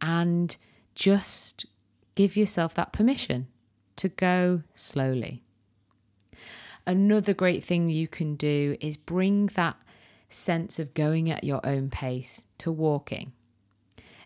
and 0.00 0.56
just 0.94 1.66
give 2.14 2.36
yourself 2.36 2.74
that 2.74 2.92
permission 2.92 3.48
to 3.96 4.08
go 4.08 4.62
slowly. 4.74 5.42
Another 6.86 7.32
great 7.32 7.64
thing 7.64 7.88
you 7.88 8.08
can 8.08 8.34
do 8.34 8.76
is 8.80 8.96
bring 8.96 9.46
that 9.54 9.76
sense 10.28 10.78
of 10.78 10.94
going 10.94 11.30
at 11.30 11.44
your 11.44 11.64
own 11.64 11.90
pace 11.90 12.44
to 12.58 12.72
walking. 12.72 13.32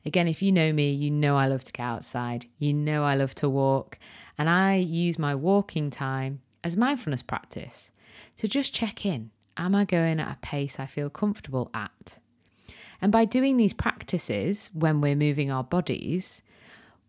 Again, 0.06 0.28
if 0.28 0.40
you 0.40 0.52
know 0.52 0.72
me, 0.72 0.92
you 0.92 1.10
know 1.10 1.36
I 1.36 1.48
love 1.48 1.64
to 1.64 1.72
get 1.72 1.82
outside. 1.82 2.46
You 2.58 2.72
know 2.72 3.02
I 3.02 3.16
love 3.16 3.34
to 3.36 3.48
walk. 3.48 3.98
And 4.38 4.48
I 4.48 4.76
use 4.76 5.18
my 5.18 5.34
walking 5.34 5.90
time 5.90 6.40
as 6.62 6.76
mindfulness 6.76 7.22
practice 7.22 7.90
to 8.36 8.46
just 8.46 8.72
check 8.72 9.04
in. 9.04 9.30
Am 9.56 9.74
I 9.74 9.84
going 9.84 10.20
at 10.20 10.32
a 10.32 10.38
pace 10.40 10.78
I 10.78 10.86
feel 10.86 11.10
comfortable 11.10 11.70
at? 11.74 12.18
And 13.00 13.10
by 13.10 13.24
doing 13.24 13.56
these 13.56 13.72
practices 13.72 14.70
when 14.72 15.00
we're 15.00 15.16
moving 15.16 15.50
our 15.50 15.64
bodies, 15.64 16.42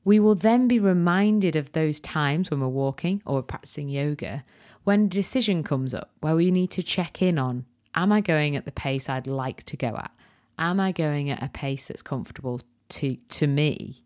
we 0.07 0.21
will 0.21 0.35
then 0.35 0.69
be 0.69 0.79
reminded 0.79 1.57
of 1.57 1.73
those 1.73 1.99
times 1.99 2.49
when 2.49 2.61
we're 2.61 2.67
walking 2.69 3.21
or 3.25 3.35
we're 3.35 3.41
practicing 3.41 3.89
yoga 3.89 4.41
when 4.85 5.03
a 5.03 5.09
decision 5.09 5.63
comes 5.63 5.93
up 5.93 6.11
where 6.21 6.33
we 6.33 6.49
need 6.49 6.71
to 6.71 6.81
check 6.81 7.21
in 7.21 7.37
on 7.37 7.65
Am 7.93 8.13
I 8.13 8.21
going 8.21 8.55
at 8.55 8.63
the 8.63 8.71
pace 8.71 9.09
I'd 9.09 9.27
like 9.27 9.63
to 9.63 9.75
go 9.75 9.87
at? 9.87 10.11
Am 10.57 10.79
I 10.79 10.93
going 10.93 11.29
at 11.29 11.43
a 11.43 11.49
pace 11.49 11.89
that's 11.89 12.01
comfortable 12.01 12.61
to, 12.87 13.15
to 13.15 13.47
me? 13.47 14.01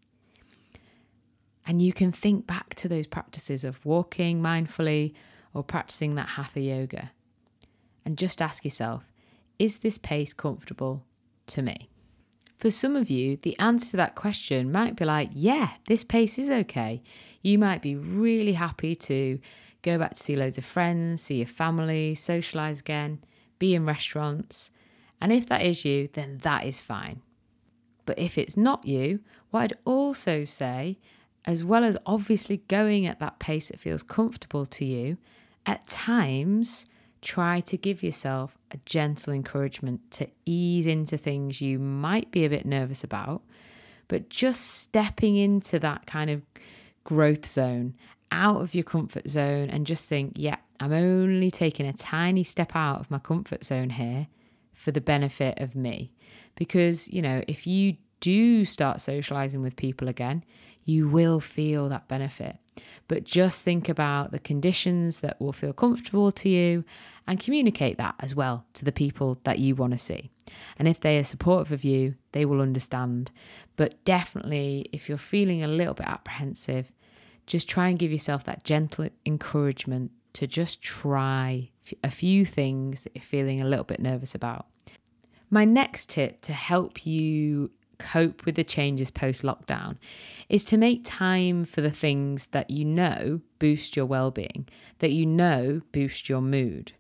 And 1.67 1.83
you 1.83 1.93
can 1.93 2.11
think 2.11 2.47
back 2.47 2.73
to 2.75 2.87
those 2.87 3.05
practices 3.05 3.63
of 3.63 3.85
walking 3.85 4.41
mindfully 4.41 5.13
or 5.53 5.61
practicing 5.61 6.15
that 6.15 6.29
hatha 6.29 6.61
yoga 6.61 7.11
and 8.03 8.17
just 8.17 8.41
ask 8.41 8.65
yourself 8.65 9.03
Is 9.59 9.79
this 9.79 9.99
pace 9.99 10.33
comfortable 10.33 11.05
to 11.45 11.61
me? 11.61 11.90
For 12.61 12.69
some 12.69 12.95
of 12.95 13.09
you, 13.09 13.37
the 13.41 13.57
answer 13.57 13.89
to 13.91 13.97
that 13.97 14.13
question 14.13 14.71
might 14.71 14.95
be 14.95 15.03
like, 15.03 15.31
yeah, 15.33 15.71
this 15.87 16.03
pace 16.03 16.37
is 16.37 16.51
okay. 16.51 17.01
You 17.41 17.57
might 17.57 17.81
be 17.81 17.95
really 17.95 18.53
happy 18.53 18.93
to 18.97 19.39
go 19.81 19.97
back 19.97 20.13
to 20.13 20.21
see 20.21 20.35
loads 20.35 20.59
of 20.59 20.65
friends, 20.65 21.23
see 21.23 21.37
your 21.37 21.47
family, 21.47 22.13
socialize 22.13 22.79
again, 22.79 23.23
be 23.57 23.73
in 23.73 23.83
restaurants. 23.83 24.69
And 25.19 25.33
if 25.33 25.47
that 25.47 25.63
is 25.63 25.83
you, 25.85 26.09
then 26.13 26.37
that 26.43 26.63
is 26.67 26.81
fine. 26.81 27.23
But 28.05 28.19
if 28.19 28.37
it's 28.37 28.55
not 28.55 28.85
you, 28.85 29.21
what 29.49 29.61
I'd 29.61 29.77
also 29.83 30.43
say, 30.43 30.99
as 31.45 31.63
well 31.63 31.83
as 31.83 31.97
obviously 32.05 32.57
going 32.67 33.07
at 33.07 33.19
that 33.19 33.39
pace 33.39 33.69
that 33.69 33.79
feels 33.79 34.03
comfortable 34.03 34.67
to 34.67 34.85
you, 34.85 35.17
at 35.65 35.87
times 35.87 36.85
try 37.21 37.59
to 37.59 37.77
give 37.77 38.01
yourself 38.01 38.57
a 38.71 38.77
gentle 38.85 39.33
encouragement 39.33 40.11
to 40.11 40.27
ease 40.45 40.87
into 40.87 41.17
things 41.17 41.61
you 41.61 41.77
might 41.77 42.31
be 42.31 42.45
a 42.45 42.49
bit 42.49 42.65
nervous 42.65 43.03
about, 43.03 43.43
but 44.07 44.29
just 44.29 44.61
stepping 44.61 45.35
into 45.35 45.79
that 45.79 46.05
kind 46.05 46.29
of 46.29 46.41
growth 47.03 47.45
zone, 47.45 47.95
out 48.31 48.61
of 48.61 48.73
your 48.73 48.83
comfort 48.83 49.27
zone, 49.27 49.69
and 49.69 49.85
just 49.85 50.07
think, 50.07 50.33
yeah, 50.35 50.57
I'm 50.79 50.93
only 50.93 51.51
taking 51.51 51.85
a 51.85 51.93
tiny 51.93 52.43
step 52.43 52.75
out 52.75 52.99
of 52.99 53.11
my 53.11 53.19
comfort 53.19 53.63
zone 53.63 53.91
here 53.91 54.27
for 54.73 54.91
the 54.91 55.01
benefit 55.01 55.59
of 55.59 55.75
me. 55.75 56.11
Because, 56.55 57.07
you 57.09 57.21
know, 57.21 57.43
if 57.47 57.67
you 57.67 57.97
do 58.21 58.63
start 58.63 59.01
socializing 59.01 59.61
with 59.61 59.75
people 59.75 60.07
again, 60.07 60.45
you 60.83 61.07
will 61.07 61.39
feel 61.39 61.89
that 61.89 62.07
benefit. 62.07 62.57
But 63.07 63.25
just 63.25 63.63
think 63.63 63.89
about 63.89 64.31
the 64.31 64.39
conditions 64.39 65.19
that 65.19 65.39
will 65.41 65.51
feel 65.51 65.73
comfortable 65.73 66.31
to 66.31 66.49
you 66.49 66.85
and 67.27 67.39
communicate 67.39 67.97
that 67.97 68.15
as 68.19 68.33
well 68.33 68.65
to 68.73 68.85
the 68.85 68.91
people 68.91 69.39
that 69.43 69.59
you 69.59 69.75
want 69.75 69.91
to 69.91 69.99
see. 69.99 70.29
And 70.77 70.87
if 70.87 70.99
they 70.99 71.17
are 71.17 71.23
supportive 71.23 71.71
of 71.71 71.83
you, 71.83 72.15
they 72.31 72.45
will 72.45 72.61
understand. 72.61 73.31
But 73.75 74.03
definitely, 74.05 74.87
if 74.93 75.09
you're 75.09 75.17
feeling 75.17 75.61
a 75.61 75.67
little 75.67 75.93
bit 75.93 76.07
apprehensive, 76.07 76.91
just 77.45 77.67
try 77.67 77.89
and 77.89 77.99
give 77.99 78.11
yourself 78.11 78.43
that 78.45 78.63
gentle 78.63 79.09
encouragement 79.25 80.11
to 80.33 80.47
just 80.47 80.81
try 80.81 81.69
a 82.03 82.11
few 82.11 82.45
things 82.45 83.03
that 83.03 83.11
you're 83.13 83.23
feeling 83.23 83.59
a 83.59 83.67
little 83.67 83.83
bit 83.83 83.99
nervous 83.99 84.33
about. 84.33 84.67
My 85.49 85.65
next 85.65 86.09
tip 86.09 86.39
to 86.41 86.53
help 86.53 87.05
you 87.05 87.71
cope 88.01 88.45
with 88.45 88.55
the 88.55 88.63
changes 88.63 89.11
post 89.11 89.43
lockdown 89.43 89.97
is 90.49 90.65
to 90.65 90.77
make 90.77 91.01
time 91.05 91.63
for 91.63 91.81
the 91.81 91.91
things 91.91 92.47
that 92.47 92.69
you 92.69 92.83
know 92.83 93.41
boost 93.59 93.95
your 93.95 94.05
well 94.05 94.31
being, 94.31 94.67
that 94.99 95.11
you 95.11 95.25
know 95.25 95.81
boost 95.91 96.27
your 96.27 96.41
mood. 96.41 96.93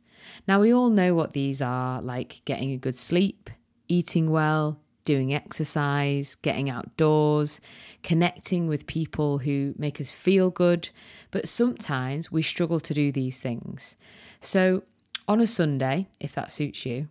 Now, 0.47 0.61
we 0.61 0.73
all 0.73 0.89
know 0.89 1.15
what 1.15 1.33
these 1.33 1.61
are 1.61 2.01
like 2.01 2.41
getting 2.45 2.71
a 2.71 2.77
good 2.77 2.95
sleep, 2.95 3.49
eating 3.87 4.29
well, 4.29 4.79
doing 5.03 5.33
exercise, 5.33 6.35
getting 6.35 6.69
outdoors, 6.69 7.59
connecting 8.03 8.67
with 8.67 8.85
people 8.85 9.39
who 9.39 9.73
make 9.77 9.99
us 9.99 10.11
feel 10.11 10.51
good, 10.51 10.89
but 11.31 11.47
sometimes 11.47 12.31
we 12.31 12.43
struggle 12.43 12.79
to 12.79 12.93
do 12.93 13.11
these 13.11 13.41
things. 13.41 13.97
So, 14.39 14.83
on 15.27 15.41
a 15.41 15.47
Sunday, 15.47 16.07
if 16.19 16.33
that 16.33 16.51
suits 16.51 16.85
you, 16.85 17.07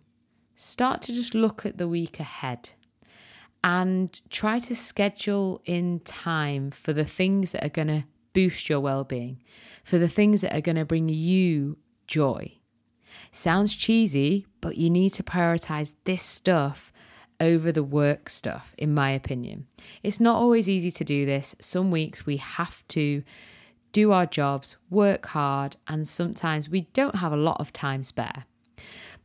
start 0.55 1.01
to 1.01 1.13
just 1.13 1.33
look 1.33 1.65
at 1.65 1.77
the 1.77 1.87
week 1.87 2.19
ahead 2.19 2.69
and 3.63 4.19
try 4.29 4.59
to 4.59 4.75
schedule 4.75 5.61
in 5.65 5.99
time 6.01 6.71
for 6.71 6.93
the 6.93 7.05
things 7.05 7.51
that 7.51 7.63
are 7.63 7.69
going 7.69 7.87
to 7.87 8.03
boost 8.33 8.69
your 8.69 8.79
well 8.79 9.03
being, 9.03 9.41
for 9.83 9.97
the 9.97 10.07
things 10.07 10.41
that 10.41 10.55
are 10.55 10.61
going 10.61 10.77
to 10.77 10.85
bring 10.85 11.09
you 11.09 11.77
joy. 12.07 12.53
Sounds 13.31 13.75
cheesy, 13.75 14.45
but 14.61 14.77
you 14.77 14.89
need 14.89 15.11
to 15.11 15.23
prioritize 15.23 15.95
this 16.05 16.23
stuff 16.23 16.91
over 17.39 17.71
the 17.71 17.83
work 17.83 18.29
stuff, 18.29 18.73
in 18.77 18.93
my 18.93 19.11
opinion. 19.11 19.65
It's 20.03 20.19
not 20.19 20.35
always 20.35 20.69
easy 20.69 20.91
to 20.91 21.03
do 21.03 21.25
this. 21.25 21.55
Some 21.59 21.91
weeks 21.91 22.25
we 22.25 22.37
have 22.37 22.87
to 22.89 23.23
do 23.91 24.11
our 24.11 24.25
jobs, 24.25 24.77
work 24.89 25.27
hard, 25.27 25.75
and 25.87 26.07
sometimes 26.07 26.69
we 26.69 26.81
don't 26.93 27.15
have 27.15 27.33
a 27.33 27.37
lot 27.37 27.59
of 27.59 27.73
time 27.73 28.03
spare. 28.03 28.45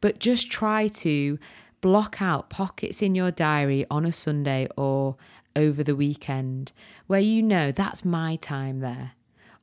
But 0.00 0.18
just 0.18 0.50
try 0.50 0.88
to 0.88 1.38
block 1.86 2.20
out 2.20 2.50
pockets 2.50 3.00
in 3.00 3.14
your 3.14 3.30
diary 3.30 3.86
on 3.88 4.04
a 4.04 4.10
Sunday 4.10 4.66
or 4.76 5.14
over 5.54 5.84
the 5.84 5.94
weekend 5.94 6.72
where 7.06 7.20
you 7.20 7.40
know 7.40 7.70
that's 7.70 8.04
my 8.04 8.34
time 8.34 8.80
there, 8.80 9.12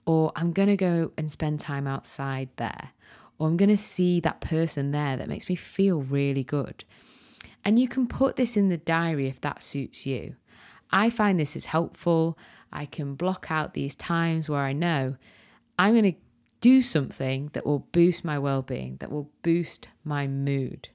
or 0.06 0.32
I'm 0.34 0.54
going 0.54 0.70
to 0.70 0.78
go 0.78 1.12
and 1.18 1.30
spend 1.30 1.60
time 1.60 1.86
outside 1.86 2.48
there, 2.56 2.92
or 3.38 3.50
I'm 3.50 3.58
going 3.58 3.68
to 3.68 3.78
see 3.78 4.22
that 4.22 4.40
person 4.40 4.92
there 4.92 5.18
that 5.18 5.28
makes 5.28 5.50
me 5.50 5.58
feel 5.58 6.02
really 6.02 6.46
good. 6.46 6.86
And 7.66 7.78
you 7.78 7.90
can 7.90 8.08
put 8.08 8.38
this 8.38 8.56
in 8.56 8.70
the 8.70 8.78
diary 8.78 9.28
if 9.28 9.42
that 9.42 9.62
suits 9.62 10.06
you. 10.06 10.38
I 10.94 11.10
find 11.10 11.38
this 11.38 11.58
is 11.58 11.66
helpful. 11.66 12.38
I 12.72 12.86
can 12.86 13.16
block 13.16 13.48
out 13.50 13.74
these 13.74 13.96
times 13.96 14.48
where 14.48 14.62
I 14.62 14.72
know 14.72 15.18
I'm 15.78 15.94
going 15.94 16.14
to 16.14 16.20
do 16.62 16.82
something 16.82 17.50
that 17.52 17.66
will 17.66 17.86
boost 17.92 18.24
my 18.24 18.40
well 18.40 18.62
being, 18.62 18.96
that 19.02 19.12
will 19.12 19.30
boost 19.42 19.90
my 20.06 20.26
mood. 20.26 20.88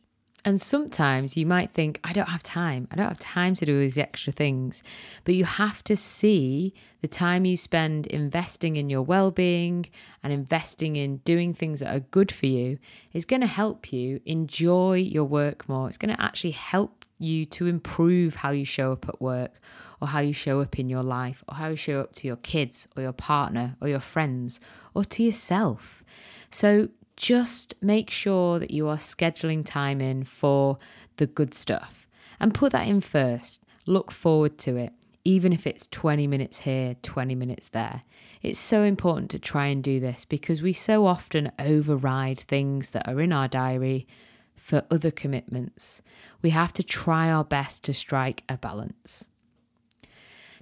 And 0.45 0.61
sometimes 0.61 1.37
you 1.37 1.45
might 1.45 1.73
think, 1.73 1.99
I 2.05 2.13
don't 2.13 2.29
have 2.29 2.43
time. 2.43 2.87
I 2.91 2.97
don't 2.97 3.09
have 3.09 3.19
time 3.19 3.55
to 3.57 3.67
do 3.67 3.79
these 3.81 3.99
extra 3.99 4.33
things. 4.33 4.83
But 5.25 5.35
you 5.35 5.45
have 5.45 5.83
to 5.85 5.97
see 5.97 6.75
the 7.01 7.09
time 7.09 7.45
you 7.45 7.57
spend 7.57 8.07
investing 8.07 8.77
in 8.77 8.89
your 8.89 9.03
well 9.03 9.31
being 9.31 9.87
and 10.23 10.33
investing 10.33 10.97
in 10.97 11.19
doing 11.19 11.55
things 11.55 11.81
that 11.81 11.95
are 11.95 12.01
good 12.01 12.31
for 12.31 12.47
you 12.47 12.79
is 13.13 13.25
going 13.25 13.41
to 13.41 13.49
help 13.49 13.93
you 13.93 14.21
enjoy 14.27 14.95
your 14.95 15.25
work 15.25 15.69
more. 15.69 15.89
It's 15.89 15.99
going 15.99 16.15
to 16.15 16.23
actually 16.23 16.53
help 16.53 17.05
you 17.19 17.45
to 17.45 17.67
improve 17.67 18.37
how 18.37 18.51
you 18.51 18.65
show 18.65 18.93
up 18.93 19.09
at 19.09 19.21
work 19.21 19.59
or 20.01 20.09
how 20.09 20.21
you 20.21 20.33
show 20.33 20.61
up 20.61 20.79
in 20.79 20.89
your 20.89 21.03
life 21.03 21.43
or 21.49 21.57
how 21.57 21.69
you 21.69 21.77
show 21.77 22.01
up 22.01 22.15
to 22.15 22.29
your 22.29 22.37
kids 22.37 22.87
or 22.97 23.03
your 23.03 23.13
partner 23.13 23.77
or 23.81 23.89
your 23.89 24.01
friends 24.01 24.61
or 24.95 25.05
to 25.05 25.25
yourself. 25.25 26.05
So 26.51 26.89
just 27.19 27.75
make 27.83 28.11
sure 28.11 28.61
that 28.61 28.71
you 28.71 28.89
are 28.89 28.97
scheduling 28.97 29.67
time 29.67 30.01
in 30.01 30.23
for 30.23 30.79
the 31.17 31.27
good 31.27 31.53
stuff 31.53 32.07
and 32.39 32.55
put 32.55 32.71
that 32.71 32.87
in 32.87 33.01
first. 33.01 33.65
Look 33.87 34.13
forward 34.13 34.57
to 34.59 34.77
it, 34.77 34.93
even 35.25 35.53
if 35.53 35.67
it's 35.67 35.89
20 35.89 36.29
minutes 36.29 36.61
here, 36.61 36.95
20 37.03 37.35
minutes 37.35 37.69
there. 37.69 38.03
It's 38.41 38.59
so 38.59 38.85
important 38.85 39.33
to 39.33 39.41
try 39.41 39.67
and 39.67 39.83
do 39.83 39.99
this 39.99 40.25
because 40.25 40.63
we 40.63 40.73
so 40.73 41.07
often 41.07 41.51
override 41.59 42.39
things 42.39 42.91
that 42.91 43.09
are 43.09 43.21
in 43.21 43.33
our 43.33 43.49
diary 43.49 44.07
for 44.55 44.85
other 44.89 45.11
commitments. 45.11 46.03
We 46.41 46.51
have 46.51 46.73
to 46.75 46.85
try 46.85 47.33
our 47.33 47.45
best 47.45 47.83
to 47.85 47.95
strike 47.95 48.45
a 48.49 48.57
balance. 48.57 49.25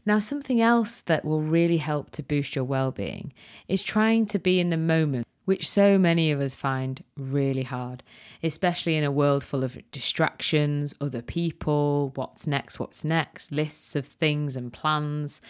Now, 0.07 0.21
something 0.21 0.61
else 0.63 1.03
that 1.03 1.23
will 1.23 1.43
really 1.43 1.79
help 1.79 2.11
to 2.13 2.23
boost 2.23 2.57
your 2.57 2.65
well 2.65 2.93
being 2.93 3.35
is 3.69 3.83
trying 3.83 4.25
to 4.27 4.39
be 4.39 4.59
in 4.59 4.71
the 4.71 4.79
moment 4.79 5.27
which 5.47 5.69
so 5.69 5.97
many 5.97 6.31
of 6.33 6.41
us 6.41 6.55
find 6.55 7.03
really 7.17 7.63
hard, 7.63 8.03
especially 8.43 8.97
in 8.97 9.05
a 9.05 9.13
world 9.13 9.43
full 9.43 9.65
of 9.65 9.79
distractions, 9.93 10.95
other 11.01 11.23
people, 11.23 12.13
what's 12.17 12.47
next, 12.49 12.79
what's 12.79 13.05
next, 13.05 13.53
lists 13.53 13.97
of 13.97 14.07
things 14.07 14.57
and 14.57 14.73
plans. 14.73 15.41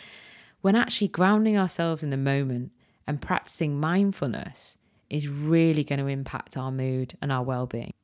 When 0.61 0.77
actually 0.77 1.09
grounding 1.09 1.57
ourselves 1.57 2.03
in 2.03 2.11
the 2.11 2.17
moment 2.19 2.73
and 3.07 3.23
practicing 3.23 3.81
mindfulness 3.81 4.77
is 5.09 5.29
really 5.29 5.83
going 5.83 5.99
to 5.99 6.07
impact 6.07 6.59
our 6.59 6.71
mood 6.71 7.15
and 7.23 7.33
our 7.33 7.43
well 7.43 7.67
being. 7.67 7.95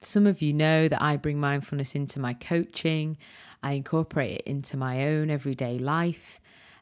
Some 0.00 0.26
of 0.26 0.42
you 0.42 0.52
know 0.52 0.88
that 0.88 1.00
I 1.00 1.16
bring 1.16 1.38
mindfulness 1.38 1.94
into 1.94 2.18
my 2.18 2.34
coaching, 2.34 3.18
I 3.62 3.74
incorporate 3.74 4.38
it 4.38 4.42
into 4.46 4.76
my 4.76 5.06
own 5.06 5.30
everyday 5.30 5.78
life 5.78 6.40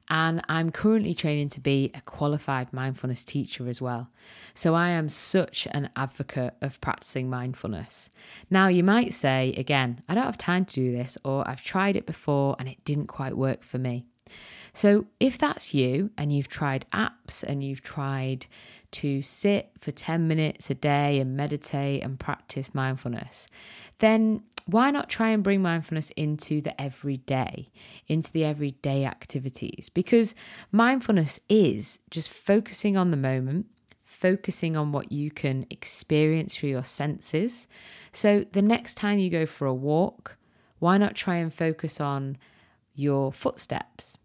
and 0.08 0.42
I'm 0.48 0.70
currently 0.70 1.14
training 1.14 1.48
to 1.50 1.60
be 1.60 1.90
a 1.94 2.00
qualified 2.02 2.72
mindfulness 2.72 3.24
teacher 3.24 3.68
as 3.68 3.80
well. 3.80 4.10
So 4.54 4.74
I 4.74 4.90
am 4.90 5.08
such 5.08 5.66
an 5.70 5.88
advocate 5.96 6.54
of 6.60 6.80
practicing 6.80 7.30
mindfulness. 7.30 8.10
Now, 8.50 8.68
you 8.68 8.84
might 8.84 9.12
say, 9.12 9.54
again, 9.56 10.02
I 10.08 10.14
don't 10.14 10.24
have 10.24 10.38
time 10.38 10.64
to 10.66 10.74
do 10.74 10.92
this, 10.92 11.16
or 11.24 11.48
I've 11.48 11.64
tried 11.64 11.96
it 11.96 12.06
before 12.06 12.56
and 12.58 12.68
it 12.68 12.84
didn't 12.84 13.06
quite 13.06 13.36
work 13.36 13.62
for 13.62 13.78
me. 13.78 14.04
So, 14.72 15.06
if 15.20 15.38
that's 15.38 15.72
you 15.72 16.10
and 16.18 16.32
you've 16.32 16.48
tried 16.48 16.86
apps 16.92 17.44
and 17.44 17.62
you've 17.62 17.82
tried 17.82 18.46
to 18.94 19.22
sit 19.22 19.72
for 19.80 19.90
10 19.90 20.28
minutes 20.28 20.70
a 20.70 20.74
day 20.74 21.18
and 21.18 21.36
meditate 21.36 22.02
and 22.02 22.18
practice 22.18 22.74
mindfulness, 22.74 23.48
then 23.98 24.42
why 24.66 24.90
not 24.90 25.08
try 25.08 25.30
and 25.30 25.42
bring 25.42 25.60
mindfulness 25.60 26.10
into 26.10 26.60
the 26.60 26.80
everyday, 26.80 27.68
into 28.06 28.30
the 28.32 28.44
everyday 28.44 29.04
activities? 29.04 29.90
Because 29.92 30.34
mindfulness 30.72 31.40
is 31.48 31.98
just 32.10 32.30
focusing 32.30 32.96
on 32.96 33.10
the 33.10 33.16
moment, 33.16 33.66
focusing 34.04 34.76
on 34.76 34.92
what 34.92 35.12
you 35.12 35.30
can 35.30 35.66
experience 35.70 36.54
through 36.54 36.70
your 36.70 36.84
senses. 36.84 37.66
So 38.12 38.44
the 38.52 38.62
next 38.62 38.94
time 38.94 39.18
you 39.18 39.28
go 39.28 39.44
for 39.44 39.66
a 39.66 39.74
walk, 39.74 40.38
why 40.78 40.98
not 40.98 41.14
try 41.14 41.36
and 41.36 41.52
focus 41.52 42.00
on 42.00 42.38
your 42.94 43.32
footsteps? 43.32 44.16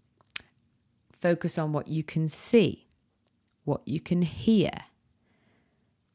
Focus 1.12 1.58
on 1.58 1.74
what 1.74 1.88
you 1.88 2.04
can 2.04 2.30
see, 2.30 2.86
what 3.70 3.88
you 3.88 4.00
can 4.00 4.24
hear, 4.24 4.72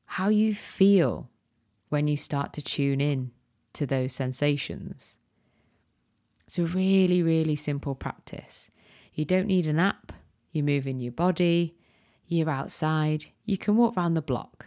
how 0.06 0.28
you 0.28 0.52
feel 0.52 1.30
when 1.88 2.08
you 2.08 2.16
start 2.16 2.52
to 2.52 2.60
tune 2.60 3.00
in 3.00 3.30
to 3.72 3.86
those 3.86 4.12
sensations. 4.12 5.18
It's 6.46 6.58
a 6.58 6.64
really, 6.64 7.22
really 7.22 7.54
simple 7.54 7.94
practice. 7.94 8.72
You 9.14 9.24
don't 9.24 9.46
need 9.46 9.68
an 9.68 9.78
app, 9.78 10.12
you're 10.50 10.64
moving 10.64 10.98
your 10.98 11.12
body, 11.12 11.76
you're 12.26 12.50
outside, 12.50 13.26
you 13.44 13.56
can 13.56 13.76
walk 13.76 13.96
around 13.96 14.14
the 14.14 14.22
block. 14.22 14.66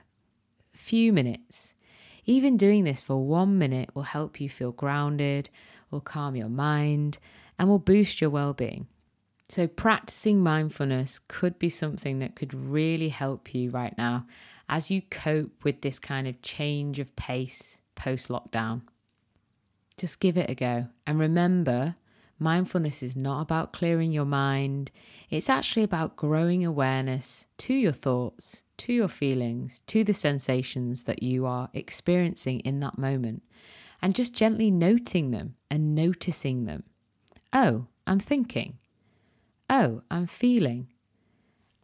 A 0.73 0.77
few 0.77 1.11
minutes. 1.11 1.73
Even 2.25 2.55
doing 2.55 2.85
this 2.85 3.01
for 3.01 3.17
one 3.17 3.57
minute 3.57 3.93
will 3.93 4.03
help 4.03 4.39
you 4.39 4.49
feel 4.49 4.71
grounded, 4.71 5.49
will 5.91 5.99
calm 5.99 6.37
your 6.37 6.49
mind, 6.49 7.17
and 7.59 7.67
will 7.67 7.79
boost 7.79 8.21
your 8.21 8.29
well 8.29 8.53
being. 8.53 8.87
So, 9.49 9.65
practicing 9.65 10.41
mindfulness 10.43 11.19
could 11.19 11.57
be 11.57 11.69
something 11.69 12.19
that 12.19 12.35
could 12.35 12.53
really 12.53 13.09
help 13.09 13.53
you 13.55 13.69
right 13.69 13.97
now 13.97 14.25
as 14.67 14.91
you 14.91 15.01
cope 15.01 15.63
with 15.63 15.81
this 15.81 15.99
kind 15.99 16.27
of 16.27 16.41
change 16.41 16.99
of 16.99 17.15
pace 17.15 17.79
post 17.95 18.27
lockdown. 18.27 18.81
Just 19.97 20.19
give 20.19 20.37
it 20.37 20.49
a 20.49 20.55
go. 20.55 20.87
And 21.07 21.17
remember, 21.17 21.95
mindfulness 22.39 23.01
is 23.01 23.15
not 23.15 23.41
about 23.41 23.71
clearing 23.73 24.11
your 24.11 24.25
mind, 24.25 24.91
it's 25.29 25.49
actually 25.49 25.83
about 25.83 26.17
growing 26.17 26.65
awareness 26.65 27.45
to 27.59 27.73
your 27.73 27.93
thoughts, 27.93 28.63
to 28.77 28.93
your 28.93 29.07
feelings, 29.07 29.81
to 29.87 30.03
the 30.03 30.13
sensations 30.13 31.03
that 31.03 31.23
you 31.23 31.45
are 31.45 31.69
experiencing 31.73 32.59
in 32.59 32.79
that 32.81 32.97
moment, 32.97 33.43
and 34.01 34.13
just 34.13 34.35
gently 34.35 34.69
noting 34.69 35.31
them 35.31 35.55
and 35.71 35.95
noticing 35.95 36.65
them. 36.65 36.83
Oh, 37.53 37.87
I'm 38.05 38.19
thinking. 38.19 38.77
Oh, 39.69 40.01
I'm 40.09 40.25
feeling. 40.25 40.87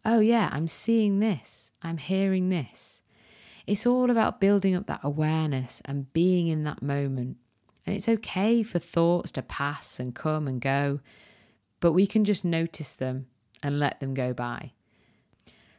Oh, 0.05 0.19
yeah, 0.19 0.49
I'm 0.51 0.67
seeing 0.67 1.19
this. 1.19 1.71
I'm 1.81 1.97
hearing 1.97 2.49
this. 2.49 3.01
It's 3.65 3.85
all 3.85 4.09
about 4.09 4.41
building 4.41 4.75
up 4.75 4.87
that 4.87 5.01
awareness 5.03 5.81
and 5.85 6.11
being 6.13 6.47
in 6.47 6.63
that 6.65 6.81
moment 6.81 7.37
and 7.85 7.95
it's 7.95 8.07
okay 8.07 8.63
for 8.63 8.79
thoughts 8.79 9.31
to 9.33 9.41
pass 9.41 9.99
and 9.99 10.15
come 10.15 10.47
and 10.47 10.61
go, 10.61 10.99
but 11.79 11.91
we 11.91 12.07
can 12.07 12.23
just 12.23 12.45
notice 12.45 12.95
them 12.95 13.27
and 13.61 13.79
let 13.79 13.99
them 13.99 14.13
go 14.13 14.33
by. 14.33 14.71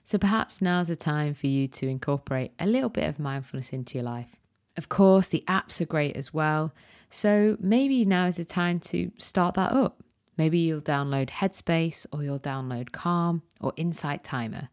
So 0.02 0.18
perhaps 0.18 0.60
now's 0.60 0.88
the 0.88 0.96
time 0.96 1.32
for 1.32 1.46
you 1.46 1.66
to 1.68 1.88
incorporate 1.88 2.52
a 2.58 2.66
little 2.66 2.90
bit 2.90 3.08
of 3.08 3.18
mindfulness 3.18 3.72
into 3.72 3.94
your 3.94 4.04
life. 4.04 4.36
Of 4.76 4.88
course, 4.90 5.28
the 5.28 5.44
apps 5.48 5.80
are 5.80 5.86
great 5.86 6.14
as 6.16 6.34
well. 6.34 6.74
So 7.08 7.56
maybe 7.58 8.04
now 8.04 8.26
is 8.26 8.36
the 8.36 8.44
time 8.44 8.80
to 8.80 9.10
start 9.16 9.54
that 9.54 9.72
up. 9.72 10.02
Maybe 10.36 10.58
you'll 10.58 10.80
download 10.80 11.30
Headspace 11.30 12.06
or 12.12 12.22
you'll 12.22 12.40
download 12.40 12.92
Calm 12.92 13.42
or 13.60 13.72
Insight 13.76 14.24
Timer. 14.24 14.68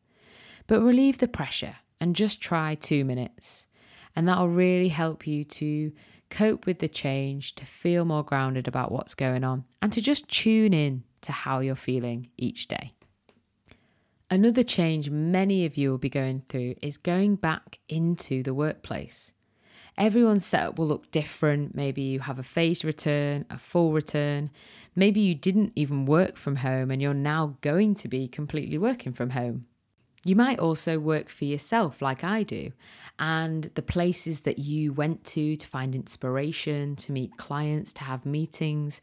But 0.67 0.81
relieve 0.81 1.19
the 1.19 1.27
pressure 1.27 1.77
and 1.99 2.15
just 2.15 2.41
try 2.41 2.75
two 2.75 3.05
minutes. 3.05 3.67
And 4.15 4.27
that'll 4.27 4.49
really 4.49 4.89
help 4.89 5.25
you 5.27 5.43
to 5.43 5.91
cope 6.29 6.65
with 6.65 6.79
the 6.79 6.87
change, 6.87 7.55
to 7.55 7.65
feel 7.65 8.05
more 8.05 8.23
grounded 8.23 8.67
about 8.67 8.91
what's 8.91 9.13
going 9.13 9.43
on, 9.43 9.65
and 9.81 9.93
to 9.93 10.01
just 10.01 10.27
tune 10.27 10.73
in 10.73 11.03
to 11.21 11.31
how 11.31 11.59
you're 11.59 11.75
feeling 11.75 12.29
each 12.37 12.67
day. 12.67 12.93
Another 14.29 14.63
change 14.63 15.09
many 15.09 15.65
of 15.65 15.75
you 15.75 15.91
will 15.91 15.97
be 15.97 16.09
going 16.09 16.43
through 16.47 16.75
is 16.81 16.97
going 16.97 17.35
back 17.35 17.79
into 17.89 18.41
the 18.41 18.53
workplace. 18.53 19.33
Everyone's 19.97 20.45
setup 20.45 20.77
will 20.77 20.87
look 20.87 21.11
different. 21.11 21.75
Maybe 21.75 22.01
you 22.01 22.21
have 22.21 22.39
a 22.39 22.43
phased 22.43 22.83
return, 22.83 23.45
a 23.49 23.57
full 23.57 23.91
return. 23.91 24.49
Maybe 24.95 25.19
you 25.19 25.35
didn't 25.35 25.73
even 25.75 26.05
work 26.05 26.37
from 26.37 26.57
home 26.57 26.91
and 26.91 27.01
you're 27.01 27.13
now 27.13 27.57
going 27.61 27.95
to 27.95 28.07
be 28.07 28.27
completely 28.27 28.77
working 28.77 29.13
from 29.13 29.31
home. 29.31 29.65
You 30.23 30.35
might 30.35 30.59
also 30.59 30.99
work 30.99 31.29
for 31.29 31.45
yourself, 31.45 32.01
like 32.01 32.23
I 32.23 32.43
do, 32.43 32.71
and 33.17 33.71
the 33.73 33.81
places 33.81 34.41
that 34.41 34.59
you 34.59 34.93
went 34.93 35.23
to 35.25 35.55
to 35.55 35.67
find 35.67 35.95
inspiration, 35.95 36.95
to 36.97 37.11
meet 37.11 37.37
clients, 37.37 37.91
to 37.93 38.03
have 38.03 38.23
meetings 38.23 39.01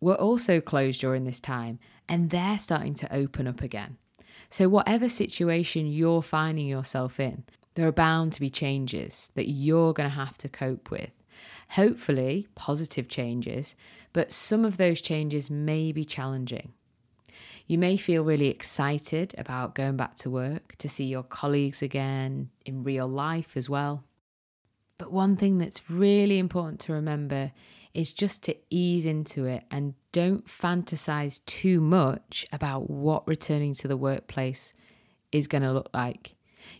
were 0.00 0.14
also 0.14 0.60
closed 0.62 1.00
during 1.00 1.24
this 1.24 1.40
time, 1.40 1.78
and 2.08 2.30
they're 2.30 2.58
starting 2.58 2.94
to 2.94 3.14
open 3.14 3.46
up 3.46 3.60
again. 3.60 3.98
So, 4.48 4.70
whatever 4.70 5.10
situation 5.10 5.86
you're 5.86 6.22
finding 6.22 6.66
yourself 6.66 7.20
in, 7.20 7.44
there 7.78 7.86
are 7.86 7.92
bound 7.92 8.32
to 8.32 8.40
be 8.40 8.50
changes 8.50 9.30
that 9.36 9.48
you're 9.48 9.92
going 9.92 10.10
to 10.10 10.16
have 10.16 10.36
to 10.36 10.48
cope 10.48 10.90
with. 10.90 11.12
Hopefully, 11.70 12.48
positive 12.56 13.06
changes, 13.06 13.76
but 14.12 14.32
some 14.32 14.64
of 14.64 14.78
those 14.78 15.00
changes 15.00 15.48
may 15.48 15.92
be 15.92 16.04
challenging. 16.04 16.72
You 17.68 17.78
may 17.78 17.96
feel 17.96 18.24
really 18.24 18.48
excited 18.48 19.32
about 19.38 19.76
going 19.76 19.96
back 19.96 20.16
to 20.16 20.28
work, 20.28 20.74
to 20.78 20.88
see 20.88 21.04
your 21.04 21.22
colleagues 21.22 21.80
again 21.80 22.50
in 22.66 22.82
real 22.82 23.06
life 23.06 23.56
as 23.56 23.70
well. 23.70 24.02
But 24.98 25.12
one 25.12 25.36
thing 25.36 25.58
that's 25.58 25.88
really 25.88 26.40
important 26.40 26.80
to 26.80 26.92
remember 26.92 27.52
is 27.94 28.10
just 28.10 28.42
to 28.42 28.56
ease 28.70 29.06
into 29.06 29.44
it 29.44 29.62
and 29.70 29.94
don't 30.10 30.48
fantasize 30.48 31.44
too 31.46 31.80
much 31.80 32.44
about 32.50 32.90
what 32.90 33.28
returning 33.28 33.72
to 33.74 33.86
the 33.86 33.96
workplace 33.96 34.74
is 35.30 35.46
going 35.46 35.62
to 35.62 35.72
look 35.72 35.90
like. 35.94 36.34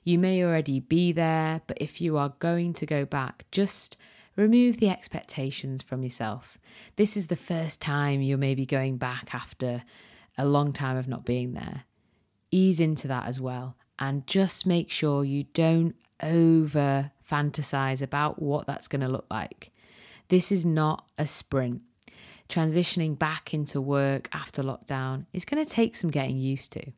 You 0.04 0.18
may 0.18 0.42
already 0.42 0.80
be 0.80 1.12
there, 1.12 1.62
but 1.66 1.78
if 1.80 2.00
you 2.00 2.16
are 2.16 2.34
going 2.38 2.72
to 2.74 2.86
go 2.86 3.04
back, 3.04 3.44
just 3.50 3.96
remove 4.36 4.78
the 4.78 4.88
expectations 4.88 5.82
from 5.82 6.02
yourself. 6.02 6.58
This 6.96 7.16
is 7.16 7.26
the 7.26 7.36
first 7.36 7.80
time 7.80 8.22
you're 8.22 8.38
maybe 8.38 8.64
going 8.64 8.96
back 8.96 9.34
after 9.34 9.82
a 10.36 10.46
long 10.46 10.72
time 10.72 10.96
of 10.96 11.08
not 11.08 11.24
being 11.24 11.54
there. 11.54 11.84
Ease 12.50 12.80
into 12.80 13.08
that 13.08 13.26
as 13.26 13.40
well 13.40 13.76
and 13.98 14.26
just 14.26 14.64
make 14.64 14.90
sure 14.90 15.24
you 15.24 15.44
don't 15.54 15.96
over 16.22 17.10
fantasize 17.28 18.00
about 18.00 18.40
what 18.40 18.66
that's 18.66 18.88
going 18.88 19.00
to 19.00 19.08
look 19.08 19.26
like. 19.30 19.70
This 20.28 20.52
is 20.52 20.64
not 20.64 21.06
a 21.18 21.26
sprint. 21.26 21.82
Transitioning 22.48 23.18
back 23.18 23.52
into 23.52 23.80
work 23.80 24.28
after 24.32 24.62
lockdown 24.62 25.26
is 25.32 25.44
going 25.44 25.64
to 25.64 25.70
take 25.70 25.94
some 25.94 26.10
getting 26.10 26.38
used 26.38 26.72
to. 26.72 26.92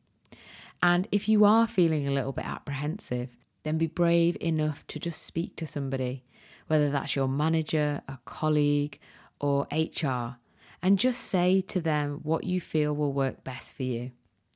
And 0.82 1.08
if 1.12 1.28
you 1.28 1.44
are 1.44 1.66
feeling 1.66 2.08
a 2.08 2.12
little 2.12 2.32
bit 2.32 2.46
apprehensive, 2.46 3.36
then 3.62 3.78
be 3.78 3.86
brave 3.86 4.36
enough 4.40 4.86
to 4.88 4.98
just 4.98 5.22
speak 5.22 5.56
to 5.56 5.66
somebody, 5.66 6.24
whether 6.66 6.90
that's 6.90 7.14
your 7.14 7.28
manager, 7.28 8.02
a 8.08 8.18
colleague, 8.24 8.98
or 9.40 9.66
HR, 9.72 10.36
and 10.82 10.98
just 10.98 11.20
say 11.20 11.60
to 11.62 11.80
them 11.80 12.20
what 12.22 12.44
you 12.44 12.60
feel 12.60 12.94
will 12.94 13.12
work 13.12 13.44
best 13.44 13.74
for 13.74 13.82
you. 13.82 14.12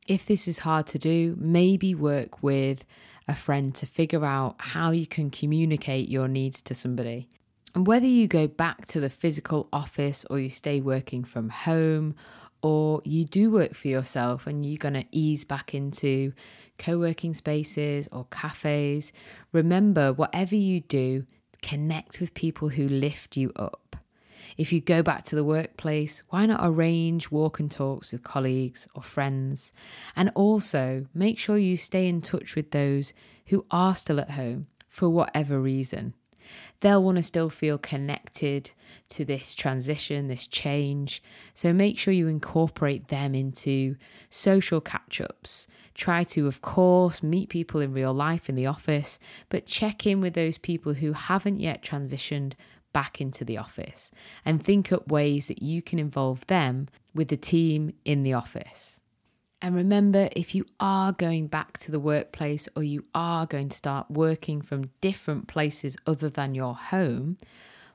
If 0.06 0.26
this 0.26 0.48
is 0.48 0.60
hard 0.60 0.86
to 0.88 0.98
do, 0.98 1.36
maybe 1.38 1.94
work 1.94 2.42
with 2.42 2.84
a 3.26 3.34
friend 3.34 3.74
to 3.74 3.86
figure 3.86 4.24
out 4.24 4.56
how 4.58 4.90
you 4.90 5.06
can 5.06 5.30
communicate 5.30 6.08
your 6.08 6.28
needs 6.28 6.60
to 6.62 6.74
somebody. 6.74 7.28
And 7.74 7.86
whether 7.86 8.06
you 8.06 8.28
go 8.28 8.46
back 8.46 8.86
to 8.88 9.00
the 9.00 9.10
physical 9.10 9.68
office 9.72 10.24
or 10.30 10.38
you 10.38 10.50
stay 10.50 10.80
working 10.80 11.24
from 11.24 11.48
home 11.48 12.14
or 12.64 13.02
you 13.04 13.26
do 13.26 13.50
work 13.50 13.74
for 13.74 13.88
yourself 13.88 14.46
and 14.46 14.64
you're 14.64 14.78
going 14.78 14.94
to 14.94 15.04
ease 15.12 15.44
back 15.44 15.74
into 15.74 16.32
co 16.78 16.98
working 16.98 17.34
spaces 17.34 18.08
or 18.10 18.26
cafes, 18.30 19.12
remember 19.52 20.14
whatever 20.14 20.54
you 20.54 20.80
do, 20.80 21.26
connect 21.60 22.20
with 22.20 22.32
people 22.32 22.70
who 22.70 22.88
lift 22.88 23.36
you 23.36 23.52
up. 23.54 23.96
If 24.56 24.72
you 24.72 24.80
go 24.80 25.02
back 25.02 25.24
to 25.24 25.36
the 25.36 25.44
workplace, 25.44 26.22
why 26.30 26.46
not 26.46 26.60
arrange 26.62 27.30
walk 27.30 27.60
and 27.60 27.70
talks 27.70 28.12
with 28.12 28.22
colleagues 28.22 28.88
or 28.94 29.02
friends? 29.02 29.74
And 30.16 30.30
also 30.34 31.04
make 31.12 31.38
sure 31.38 31.58
you 31.58 31.76
stay 31.76 32.08
in 32.08 32.22
touch 32.22 32.54
with 32.56 32.70
those 32.70 33.12
who 33.48 33.66
are 33.70 33.94
still 33.94 34.18
at 34.18 34.30
home 34.30 34.68
for 34.88 35.10
whatever 35.10 35.60
reason. 35.60 36.14
They'll 36.80 37.02
want 37.02 37.16
to 37.16 37.22
still 37.22 37.50
feel 37.50 37.78
connected 37.78 38.70
to 39.10 39.24
this 39.24 39.54
transition, 39.54 40.28
this 40.28 40.46
change. 40.46 41.22
So 41.54 41.72
make 41.72 41.98
sure 41.98 42.12
you 42.12 42.28
incorporate 42.28 43.08
them 43.08 43.34
into 43.34 43.96
social 44.30 44.80
catch 44.80 45.20
ups. 45.20 45.66
Try 45.94 46.24
to, 46.24 46.46
of 46.46 46.60
course, 46.60 47.22
meet 47.22 47.48
people 47.48 47.80
in 47.80 47.92
real 47.92 48.12
life 48.12 48.48
in 48.48 48.54
the 48.54 48.66
office, 48.66 49.18
but 49.48 49.66
check 49.66 50.06
in 50.06 50.20
with 50.20 50.34
those 50.34 50.58
people 50.58 50.94
who 50.94 51.12
haven't 51.12 51.60
yet 51.60 51.82
transitioned 51.82 52.54
back 52.92 53.20
into 53.20 53.44
the 53.44 53.58
office 53.58 54.10
and 54.44 54.62
think 54.62 54.92
up 54.92 55.08
ways 55.08 55.48
that 55.48 55.62
you 55.62 55.82
can 55.82 55.98
involve 55.98 56.46
them 56.46 56.88
with 57.14 57.28
the 57.28 57.36
team 57.36 57.92
in 58.04 58.22
the 58.22 58.32
office. 58.32 59.00
And 59.64 59.74
remember, 59.74 60.28
if 60.36 60.54
you 60.54 60.66
are 60.78 61.12
going 61.12 61.46
back 61.46 61.78
to 61.78 61.90
the 61.90 61.98
workplace 61.98 62.68
or 62.76 62.82
you 62.82 63.02
are 63.14 63.46
going 63.46 63.70
to 63.70 63.76
start 63.76 64.10
working 64.10 64.60
from 64.60 64.90
different 65.00 65.48
places 65.48 65.96
other 66.06 66.28
than 66.28 66.54
your 66.54 66.74
home, 66.74 67.38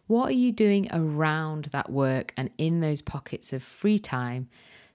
what 0.08 0.30
are 0.30 0.32
you 0.32 0.52
doing 0.52 0.88
around 0.92 1.66
that 1.66 1.92
work 1.92 2.34
and 2.36 2.50
in 2.58 2.80
those 2.80 3.02
pockets 3.02 3.54
of 3.54 3.62
free 3.62 4.00
time 4.00 4.50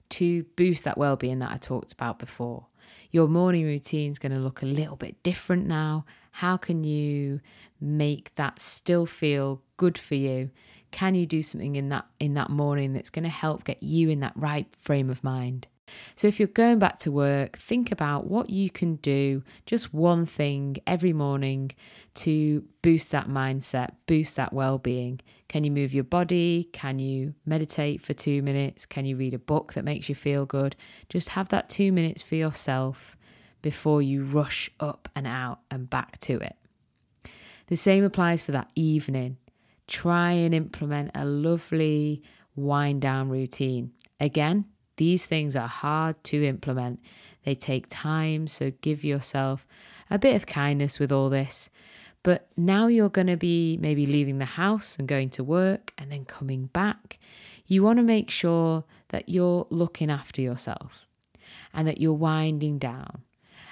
to 0.09 0.43
boost 0.57 0.83
that 0.83 0.97
well-being 0.97 1.39
that 1.39 1.51
I 1.53 1.55
talked 1.55 1.93
about 1.93 2.19
before? 2.19 2.65
Your 3.09 3.29
morning 3.29 3.63
routine 3.63 4.11
is 4.11 4.19
going 4.19 4.33
to 4.33 4.39
look 4.39 4.61
a 4.61 4.65
little 4.65 4.97
bit 4.97 5.23
different 5.23 5.67
now. 5.67 6.03
How 6.31 6.57
can 6.57 6.83
you 6.83 7.39
make 7.79 8.35
that 8.35 8.59
still 8.59 9.05
feel 9.05 9.61
good 9.77 9.97
for 9.97 10.15
you? 10.15 10.51
Can 10.91 11.15
you 11.15 11.25
do 11.25 11.41
something 11.41 11.77
in 11.77 11.87
that 11.87 12.05
in 12.19 12.33
that 12.33 12.49
morning 12.49 12.91
that's 12.91 13.09
going 13.09 13.23
to 13.23 13.29
help 13.29 13.63
get 13.63 13.81
you 13.81 14.09
in 14.09 14.19
that 14.19 14.33
right 14.35 14.67
frame 14.77 15.09
of 15.09 15.23
mind? 15.23 15.67
So, 16.15 16.27
if 16.27 16.39
you're 16.39 16.47
going 16.47 16.79
back 16.79 16.97
to 16.99 17.11
work, 17.11 17.57
think 17.57 17.91
about 17.91 18.27
what 18.27 18.49
you 18.49 18.69
can 18.69 18.95
do, 18.97 19.43
just 19.65 19.93
one 19.93 20.25
thing 20.25 20.77
every 20.87 21.13
morning 21.13 21.71
to 22.15 22.63
boost 22.81 23.11
that 23.11 23.27
mindset, 23.27 23.91
boost 24.07 24.35
that 24.37 24.53
well 24.53 24.77
being. 24.77 25.19
Can 25.47 25.63
you 25.63 25.71
move 25.71 25.93
your 25.93 26.03
body? 26.03 26.69
Can 26.73 26.99
you 26.99 27.35
meditate 27.45 28.01
for 28.01 28.13
two 28.13 28.41
minutes? 28.41 28.85
Can 28.85 29.05
you 29.05 29.15
read 29.15 29.33
a 29.33 29.39
book 29.39 29.73
that 29.73 29.85
makes 29.85 30.09
you 30.09 30.15
feel 30.15 30.45
good? 30.45 30.75
Just 31.09 31.29
have 31.29 31.49
that 31.49 31.69
two 31.69 31.91
minutes 31.91 32.21
for 32.21 32.35
yourself 32.35 33.15
before 33.61 34.01
you 34.01 34.23
rush 34.23 34.69
up 34.79 35.09
and 35.15 35.27
out 35.27 35.59
and 35.71 35.89
back 35.89 36.19
to 36.19 36.37
it. 36.39 36.55
The 37.67 37.75
same 37.75 38.03
applies 38.03 38.43
for 38.43 38.51
that 38.51 38.69
evening. 38.75 39.37
Try 39.87 40.31
and 40.33 40.53
implement 40.53 41.11
a 41.15 41.25
lovely 41.25 42.21
wind 42.55 43.01
down 43.01 43.29
routine. 43.29 43.91
Again, 44.19 44.65
these 44.97 45.25
things 45.25 45.55
are 45.55 45.67
hard 45.67 46.23
to 46.25 46.43
implement. 46.45 46.99
They 47.43 47.55
take 47.55 47.87
time, 47.89 48.47
so 48.47 48.71
give 48.81 49.03
yourself 49.03 49.65
a 50.09 50.17
bit 50.17 50.35
of 50.35 50.45
kindness 50.45 50.99
with 50.99 51.11
all 51.11 51.29
this. 51.29 51.69
But 52.23 52.47
now 52.57 52.87
you're 52.87 53.09
going 53.09 53.27
to 53.27 53.37
be 53.37 53.77
maybe 53.77 54.05
leaving 54.05 54.39
the 54.39 54.45
house 54.45 54.97
and 54.97 55.07
going 55.07 55.29
to 55.31 55.43
work 55.43 55.93
and 55.97 56.11
then 56.11 56.25
coming 56.25 56.67
back. 56.67 57.19
You 57.67 57.83
want 57.83 57.97
to 57.97 58.03
make 58.03 58.31
sure 58.31 58.83
that 59.09 59.29
you're 59.29 59.67
looking 59.69 60.09
after 60.09 60.41
yourself 60.41 61.05
and 61.73 61.87
that 61.87 61.99
you're 61.99 62.13
winding 62.13 62.79
down. 62.79 63.21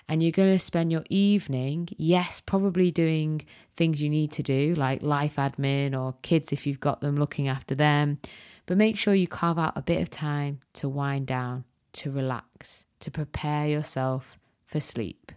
And 0.08 0.22
you're 0.22 0.34
going 0.34 0.54
to 0.54 0.60
spend 0.60 0.92
your 0.92 1.06
evening, 1.10 1.88
yes, 1.98 2.42
probably 2.42 2.92
doing 2.92 3.42
things 3.76 4.02
you 4.02 4.10
need 4.10 4.32
to 4.34 4.44
do, 4.44 4.76
like 4.76 5.02
life 5.02 5.38
admin 5.38 5.98
or 6.00 6.16
kids 6.22 6.52
if 6.52 6.68
you've 6.68 6.82
got 6.82 7.00
them, 7.02 7.18
looking 7.18 7.48
after 7.48 7.74
them 7.74 8.20
but 8.66 8.78
make 8.78 8.98
sure 8.98 9.14
you 9.14 9.28
carve 9.28 9.60
out 9.60 9.78
a 9.78 9.82
bit 9.82 10.02
of 10.02 10.10
time 10.10 10.60
to 10.74 10.90
wind 10.90 11.28
down, 11.28 11.66
to 11.94 12.12
relax, 12.12 12.86
to 13.00 13.12
prepare 13.12 13.68
yourself 13.68 14.38
for 14.66 14.80
sleep. 14.80 15.32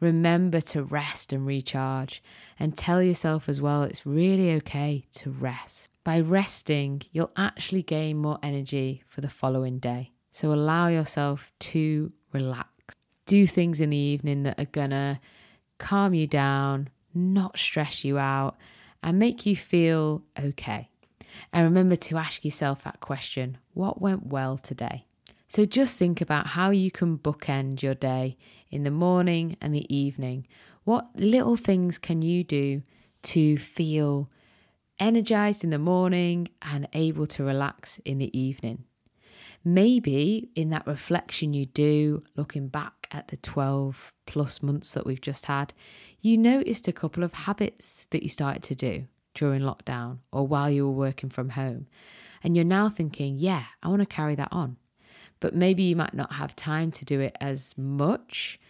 Remember 0.00 0.60
to 0.60 0.82
rest 0.82 1.32
and 1.32 1.46
recharge, 1.46 2.22
and 2.58 2.76
tell 2.76 3.02
yourself 3.02 3.48
as 3.48 3.60
well 3.60 3.84
it's 3.84 4.04
really 4.04 4.52
okay 4.54 5.04
to 5.16 5.30
rest. 5.30 5.90
By 6.02 6.18
resting, 6.18 7.02
you'll 7.12 7.30
actually 7.36 7.82
gain 7.82 8.16
more 8.16 8.38
energy 8.42 9.04
for 9.06 9.20
the 9.20 9.30
following 9.30 9.78
day. 9.78 10.10
So 10.32 10.52
allow 10.52 10.88
yourself 10.88 11.52
to 11.60 12.12
relax. 12.32 12.68
Do 13.26 13.46
things 13.46 13.80
in 13.80 13.90
the 13.90 13.96
evening 13.96 14.42
that 14.42 14.58
are 14.58 14.64
gonna 14.64 15.20
calm 15.78 16.14
you 16.14 16.26
down, 16.26 16.88
not 17.14 17.58
stress 17.58 18.04
you 18.04 18.18
out, 18.18 18.56
and 19.02 19.18
make 19.18 19.46
you 19.46 19.54
feel 19.54 20.22
okay. 20.40 20.88
And 21.52 21.64
remember 21.64 21.96
to 21.96 22.16
ask 22.16 22.44
yourself 22.44 22.84
that 22.84 23.00
question 23.00 23.58
what 23.74 24.00
went 24.00 24.26
well 24.26 24.56
today? 24.58 25.06
So 25.48 25.64
just 25.64 25.98
think 25.98 26.20
about 26.20 26.48
how 26.48 26.70
you 26.70 26.90
can 26.90 27.18
bookend 27.18 27.82
your 27.82 27.94
day 27.94 28.36
in 28.70 28.84
the 28.84 28.90
morning 28.90 29.56
and 29.60 29.74
the 29.74 29.94
evening. 29.94 30.46
What 30.84 31.10
little 31.14 31.56
things 31.56 31.98
can 31.98 32.22
you 32.22 32.42
do 32.42 32.82
to 33.22 33.58
feel 33.58 34.30
energized 34.98 35.64
in 35.64 35.70
the 35.70 35.78
morning 35.78 36.48
and 36.62 36.88
able 36.92 37.26
to 37.26 37.44
relax 37.44 37.98
in 38.04 38.18
the 38.18 38.36
evening. 38.38 38.84
Maybe 39.64 40.50
in 40.54 40.70
that 40.70 40.86
reflection 40.86 41.52
you 41.54 41.66
do, 41.66 42.22
looking 42.36 42.68
back 42.68 43.08
at 43.10 43.28
the 43.28 43.36
12 43.36 44.12
plus 44.26 44.62
months 44.62 44.92
that 44.92 45.06
we've 45.06 45.20
just 45.20 45.46
had, 45.46 45.72
you 46.20 46.38
noticed 46.38 46.88
a 46.88 46.92
couple 46.92 47.24
of 47.24 47.32
habits 47.32 48.06
that 48.10 48.22
you 48.22 48.28
started 48.28 48.62
to 48.64 48.74
do 48.74 49.06
during 49.34 49.62
lockdown 49.62 50.18
or 50.30 50.46
while 50.46 50.70
you 50.70 50.86
were 50.86 50.92
working 50.92 51.30
from 51.30 51.50
home. 51.50 51.86
And 52.42 52.56
you're 52.56 52.64
now 52.64 52.88
thinking, 52.88 53.38
yeah, 53.38 53.64
I 53.82 53.88
want 53.88 54.00
to 54.00 54.06
carry 54.06 54.34
that 54.34 54.48
on. 54.50 54.76
But 55.40 55.54
maybe 55.54 55.82
you 55.84 55.96
might 55.96 56.14
not 56.14 56.32
have 56.34 56.54
time 56.54 56.90
to 56.92 57.04
do 57.04 57.20
it 57.20 57.36
as 57.40 57.76
much, 57.76 58.60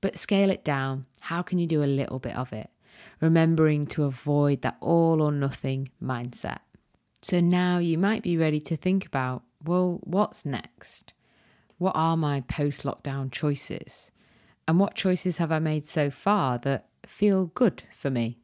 but 0.00 0.16
scale 0.16 0.50
it 0.50 0.64
down. 0.64 1.06
How 1.20 1.42
can 1.42 1.58
you 1.58 1.66
do 1.66 1.82
a 1.82 1.84
little 1.84 2.18
bit 2.18 2.36
of 2.36 2.52
it? 2.52 2.70
Remembering 3.20 3.86
to 3.88 4.04
avoid 4.04 4.62
that 4.62 4.76
all 4.80 5.22
or 5.22 5.32
nothing 5.32 5.90
mindset. 6.02 6.58
So 7.22 7.40
now 7.40 7.78
you 7.78 7.98
might 7.98 8.22
be 8.22 8.36
ready 8.36 8.60
to 8.60 8.76
think 8.76 9.06
about 9.06 9.42
well, 9.64 10.00
what's 10.02 10.46
next? 10.46 11.12
What 11.76 11.92
are 11.94 12.16
my 12.16 12.40
post 12.42 12.82
lockdown 12.82 13.30
choices? 13.30 14.10
And 14.66 14.78
what 14.78 14.94
choices 14.94 15.36
have 15.38 15.52
I 15.52 15.58
made 15.58 15.86
so 15.86 16.10
far 16.10 16.58
that 16.58 16.86
feel 17.06 17.46
good 17.46 17.82
for 17.92 18.10
me? 18.10 18.39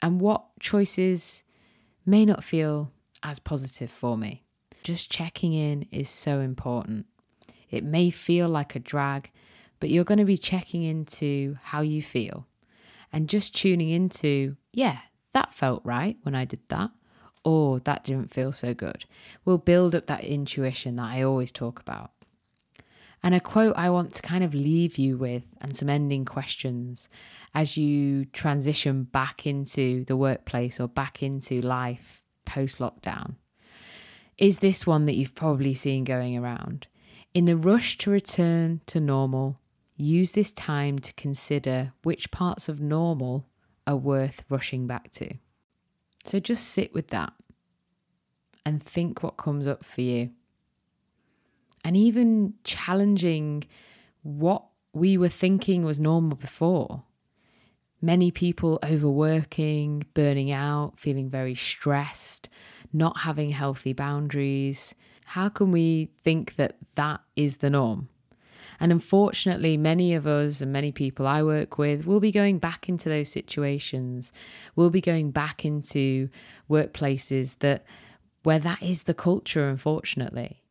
And 0.00 0.20
what 0.20 0.44
choices 0.60 1.44
may 2.06 2.24
not 2.24 2.44
feel 2.44 2.92
as 3.22 3.38
positive 3.38 3.90
for 3.90 4.16
me? 4.16 4.44
Just 4.82 5.10
checking 5.10 5.52
in 5.52 5.86
is 5.90 6.08
so 6.08 6.40
important. 6.40 7.06
It 7.70 7.84
may 7.84 8.10
feel 8.10 8.48
like 8.48 8.74
a 8.74 8.78
drag, 8.78 9.30
but 9.80 9.90
you're 9.90 10.04
going 10.04 10.18
to 10.18 10.24
be 10.24 10.38
checking 10.38 10.82
into 10.82 11.56
how 11.62 11.82
you 11.82 12.00
feel 12.00 12.46
and 13.12 13.28
just 13.28 13.54
tuning 13.54 13.88
into, 13.88 14.56
yeah, 14.72 14.98
that 15.32 15.52
felt 15.52 15.82
right 15.84 16.16
when 16.22 16.34
I 16.34 16.44
did 16.44 16.60
that 16.68 16.90
oh, 17.48 17.78
that 17.80 18.04
didn't 18.04 18.32
feel 18.32 18.52
so 18.52 18.74
good. 18.74 19.06
We'll 19.44 19.58
build 19.58 19.94
up 19.94 20.06
that 20.06 20.24
intuition 20.24 20.96
that 20.96 21.06
I 21.06 21.22
always 21.22 21.50
talk 21.50 21.80
about. 21.80 22.10
And 23.22 23.34
a 23.34 23.40
quote 23.40 23.76
I 23.76 23.90
want 23.90 24.14
to 24.14 24.22
kind 24.22 24.44
of 24.44 24.54
leave 24.54 24.96
you 24.96 25.16
with, 25.16 25.44
and 25.60 25.76
some 25.76 25.88
ending 25.88 26.24
questions 26.24 27.08
as 27.54 27.76
you 27.76 28.26
transition 28.26 29.04
back 29.04 29.46
into 29.46 30.04
the 30.04 30.16
workplace 30.16 30.78
or 30.78 30.88
back 30.88 31.22
into 31.22 31.60
life 31.60 32.22
post 32.44 32.78
lockdown, 32.78 33.34
is 34.36 34.60
this 34.60 34.86
one 34.86 35.06
that 35.06 35.16
you've 35.16 35.34
probably 35.34 35.74
seen 35.74 36.04
going 36.04 36.38
around. 36.38 36.86
In 37.34 37.44
the 37.44 37.56
rush 37.56 37.98
to 37.98 38.10
return 38.10 38.80
to 38.86 39.00
normal, 39.00 39.58
use 39.96 40.32
this 40.32 40.52
time 40.52 40.98
to 41.00 41.12
consider 41.14 41.92
which 42.04 42.30
parts 42.30 42.68
of 42.68 42.80
normal 42.80 43.46
are 43.86 43.96
worth 43.96 44.44
rushing 44.48 44.86
back 44.86 45.10
to. 45.12 45.34
So 46.24 46.38
just 46.38 46.68
sit 46.68 46.94
with 46.94 47.08
that 47.08 47.32
and 48.64 48.82
think 48.82 49.22
what 49.22 49.36
comes 49.36 49.66
up 49.66 49.84
for 49.84 50.02
you. 50.02 50.30
And 51.84 51.96
even 51.96 52.54
challenging 52.64 53.64
what 54.22 54.64
we 54.92 55.16
were 55.16 55.28
thinking 55.28 55.84
was 55.84 56.00
normal 56.00 56.36
before. 56.36 57.04
Many 58.00 58.30
people 58.30 58.78
overworking, 58.84 60.04
burning 60.14 60.52
out, 60.52 60.94
feeling 60.96 61.28
very 61.28 61.54
stressed, 61.54 62.48
not 62.92 63.20
having 63.20 63.50
healthy 63.50 63.92
boundaries. 63.92 64.94
How 65.26 65.48
can 65.48 65.72
we 65.72 66.10
think 66.22 66.56
that 66.56 66.76
that 66.94 67.20
is 67.36 67.58
the 67.58 67.70
norm? 67.70 68.08
And 68.80 68.92
unfortunately, 68.92 69.76
many 69.76 70.14
of 70.14 70.26
us 70.26 70.60
and 70.60 70.72
many 70.72 70.92
people 70.92 71.26
I 71.26 71.42
work 71.42 71.78
with 71.78 72.06
will 72.06 72.20
be 72.20 72.30
going 72.30 72.58
back 72.58 72.88
into 72.88 73.08
those 73.08 73.30
situations. 73.30 74.32
We'll 74.76 74.90
be 74.90 75.00
going 75.00 75.32
back 75.32 75.64
into 75.64 76.28
workplaces 76.70 77.58
that 77.58 77.84
where 78.44 78.60
that 78.60 78.82
is 78.82 79.04
the 79.04 79.14
culture, 79.14 79.68
unfortunately. 79.68 80.62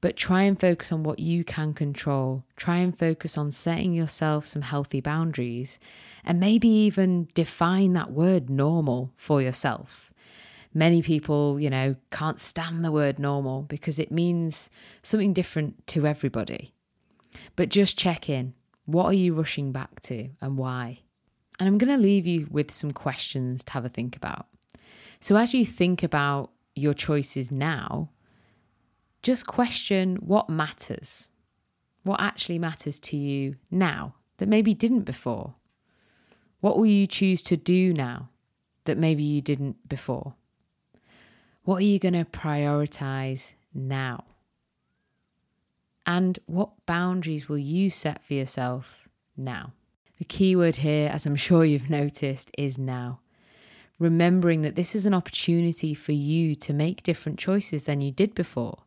But 0.00 0.16
try 0.16 0.42
and 0.42 0.60
focus 0.60 0.92
on 0.92 1.02
what 1.02 1.18
you 1.18 1.42
can 1.42 1.74
control. 1.74 2.44
Try 2.56 2.76
and 2.76 2.96
focus 2.96 3.36
on 3.36 3.50
setting 3.50 3.92
yourself 3.92 4.46
some 4.46 4.62
healthy 4.62 5.00
boundaries 5.00 5.78
and 6.24 6.38
maybe 6.38 6.68
even 6.68 7.28
define 7.34 7.94
that 7.94 8.12
word 8.12 8.48
normal 8.48 9.12
for 9.16 9.42
yourself. 9.42 10.12
Many 10.72 11.02
people, 11.02 11.58
you 11.58 11.70
know, 11.70 11.96
can't 12.12 12.38
stand 12.38 12.84
the 12.84 12.92
word 12.92 13.18
normal 13.18 13.62
because 13.62 13.98
it 13.98 14.12
means 14.12 14.70
something 15.02 15.32
different 15.32 15.84
to 15.88 16.06
everybody. 16.06 16.74
But 17.56 17.68
just 17.68 17.98
check 17.98 18.28
in. 18.28 18.54
What 18.84 19.06
are 19.06 19.14
you 19.14 19.34
rushing 19.34 19.72
back 19.72 20.00
to 20.02 20.28
and 20.40 20.56
why? 20.56 21.00
And 21.58 21.66
I'm 21.66 21.78
going 21.78 21.94
to 21.94 22.00
leave 22.00 22.26
you 22.26 22.46
with 22.50 22.70
some 22.70 22.92
questions 22.92 23.64
to 23.64 23.72
have 23.72 23.84
a 23.84 23.88
think 23.88 24.16
about. 24.16 24.46
So, 25.20 25.36
as 25.36 25.52
you 25.52 25.66
think 25.66 26.02
about 26.02 26.50
your 26.76 26.94
choices 26.94 27.50
now, 27.50 28.10
just 29.22 29.46
question 29.46 30.16
what 30.16 30.48
matters. 30.48 31.30
What 32.02 32.20
actually 32.20 32.58
matters 32.58 33.00
to 33.00 33.16
you 33.16 33.56
now 33.70 34.14
that 34.38 34.48
maybe 34.48 34.74
didn't 34.74 35.02
before? 35.02 35.54
What 36.60 36.76
will 36.76 36.86
you 36.86 37.06
choose 37.06 37.42
to 37.42 37.56
do 37.56 37.92
now 37.92 38.30
that 38.84 38.98
maybe 38.98 39.22
you 39.22 39.40
didn't 39.40 39.88
before? 39.88 40.34
What 41.64 41.76
are 41.76 41.84
you 41.84 41.98
going 41.98 42.14
to 42.14 42.24
prioritize 42.24 43.54
now? 43.74 44.24
And 46.06 46.38
what 46.46 46.70
boundaries 46.86 47.48
will 47.48 47.58
you 47.58 47.90
set 47.90 48.24
for 48.24 48.34
yourself 48.34 49.08
now? 49.36 49.72
The 50.16 50.24
key 50.24 50.56
word 50.56 50.76
here, 50.76 51.08
as 51.10 51.26
I'm 51.26 51.36
sure 51.48 51.64
you've 51.64 51.90
noticed, 51.90 52.50
is 52.56 52.78
now. 52.78 53.20
Remembering 53.98 54.62
that 54.62 54.76
this 54.76 54.94
is 54.94 55.06
an 55.06 55.12
opportunity 55.12 55.92
for 55.92 56.12
you 56.12 56.54
to 56.54 56.72
make 56.72 57.02
different 57.02 57.38
choices 57.38 57.84
than 57.84 58.00
you 58.00 58.12
did 58.12 58.34
before. 58.34 58.78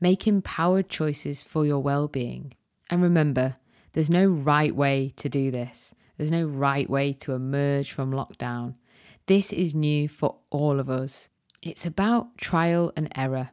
Make 0.00 0.26
empowered 0.26 0.88
choices 0.88 1.42
for 1.42 1.66
your 1.66 1.80
well 1.80 2.08
being. 2.08 2.54
And 2.90 3.02
remember, 3.02 3.56
there's 3.92 4.10
no 4.10 4.26
right 4.26 4.74
way 4.74 5.12
to 5.16 5.28
do 5.28 5.50
this. 5.50 5.94
There's 6.16 6.32
no 6.32 6.44
right 6.44 6.88
way 6.88 7.12
to 7.14 7.32
emerge 7.32 7.92
from 7.92 8.12
lockdown. 8.12 8.74
This 9.26 9.52
is 9.52 9.74
new 9.74 10.08
for 10.08 10.36
all 10.50 10.80
of 10.80 10.88
us. 10.88 11.28
It's 11.62 11.86
about 11.86 12.38
trial 12.38 12.92
and 12.96 13.10
error 13.14 13.50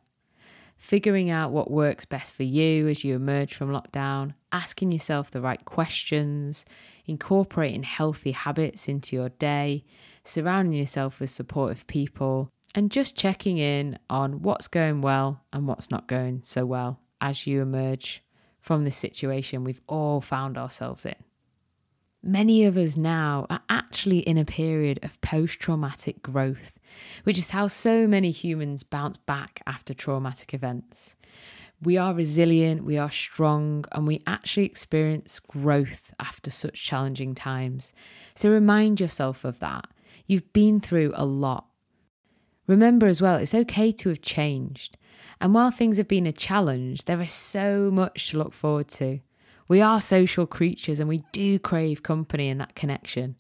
figuring 0.84 1.30
out 1.30 1.50
what 1.50 1.72
works 1.72 2.04
best 2.04 2.34
for 2.34 2.44
you 2.44 2.90
as 2.90 3.06
you 3.06 3.16
emerge 3.16 3.54
from 3.54 3.70
lockdown, 3.70 4.34
asking 4.52 4.92
yourself 4.92 5.32
the 5.32 5.40
right 5.40 5.64
questions, 5.64 6.66
incorporating 7.06 7.84
healthy 7.84 8.32
habits 8.32 8.90
into 8.90 9.16
your 9.16 9.30
day, 9.30 9.86
surrounding 10.26 10.78
yourself 10.78 11.22
with 11.22 11.30
supportive 11.30 11.88
people, 11.88 12.52
and 12.76 12.92
just 12.92 13.16
checking 13.16 13.58
in 13.58 14.00
on 14.10 14.42
what's 14.42 14.68
going 14.68 15.02
well 15.02 15.44
and 15.52 15.68
what's 15.68 15.92
not 15.92 16.08
going 16.08 16.42
so 16.44 16.66
well 16.66 17.00
as 17.22 17.46
you 17.48 17.62
emerge 17.62 18.24
from 18.60 18.84
this 18.84 18.96
situation 18.96 19.64
we've 19.64 19.82
all 19.88 20.22
found 20.22 20.58
ourselves 20.58 21.06
in. 21.06 21.16
Many 22.26 22.64
of 22.64 22.78
us 22.78 22.96
now 22.96 23.46
are 23.50 23.62
actually 23.70 24.20
in 24.20 24.38
a 24.38 24.46
period 24.46 24.98
of 25.04 25.20
post 25.20 25.60
traumatic 25.60 26.22
growth, 26.22 26.80
which 27.26 27.38
is 27.38 27.50
how 27.50 27.68
so 27.68 28.08
many 28.08 28.32
humans 28.32 28.84
bounce 28.84 29.18
back 29.18 29.62
after 29.68 29.94
traumatic 29.94 30.54
events. 30.54 31.16
We 31.82 31.98
are 31.98 32.14
resilient, 32.14 32.86
we 32.86 32.98
are 32.98 33.12
strong, 33.12 33.84
and 33.92 34.08
we 34.08 34.22
actually 34.26 34.66
experience 34.66 35.42
growth 35.42 36.14
after 36.18 36.50
such 36.50 36.82
challenging 36.82 37.36
times. 37.36 37.94
So 38.36 38.50
remind 38.50 39.02
yourself 39.02 39.44
of 39.44 39.60
that. 39.60 39.88
You've 40.26 40.54
been 40.54 40.80
through 40.80 41.12
a 41.16 41.26
lot. 41.26 41.66
Remember 42.68 43.08
as 43.08 43.22
well, 43.22 43.38
it's 43.38 43.54
okay 43.54 43.92
to 43.92 44.10
have 44.10 44.22
changed. 44.22 44.98
And 45.42 45.54
while 45.54 45.72
things 45.72 45.98
have 45.98 46.08
been 46.08 46.26
a 46.26 46.32
challenge, 46.32 47.06
there 47.06 47.22
is 47.22 47.34
so 47.34 47.92
much 47.92 48.30
to 48.30 48.38
look 48.38 48.54
forward 48.54 48.88
to. 48.90 49.20
We 49.68 49.82
are 49.82 50.02
social 50.02 50.46
creatures 50.46 51.00
and 51.00 51.10
we 51.10 51.24
do 51.32 51.60
crave 51.60 52.04
company 52.04 52.50
and 52.50 52.60
that 52.62 52.76
connection. 52.76 53.36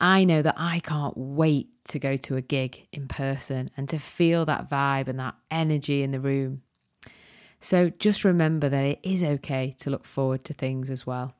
I 0.00 0.24
know 0.24 0.42
that 0.42 0.54
I 0.56 0.80
can't 0.80 1.16
wait 1.16 1.68
to 1.86 1.98
go 1.98 2.16
to 2.16 2.36
a 2.36 2.42
gig 2.42 2.86
in 2.92 3.08
person 3.08 3.70
and 3.76 3.88
to 3.88 3.98
feel 3.98 4.44
that 4.46 4.68
vibe 4.68 5.08
and 5.08 5.18
that 5.18 5.34
energy 5.50 6.02
in 6.02 6.12
the 6.12 6.20
room. 6.20 6.62
So 7.60 7.90
just 7.90 8.24
remember 8.24 8.68
that 8.68 8.84
it 8.84 9.00
is 9.02 9.22
okay 9.22 9.74
to 9.80 9.90
look 9.90 10.04
forward 10.04 10.44
to 10.44 10.52
things 10.52 10.90
as 10.90 11.06
well. 11.06 11.34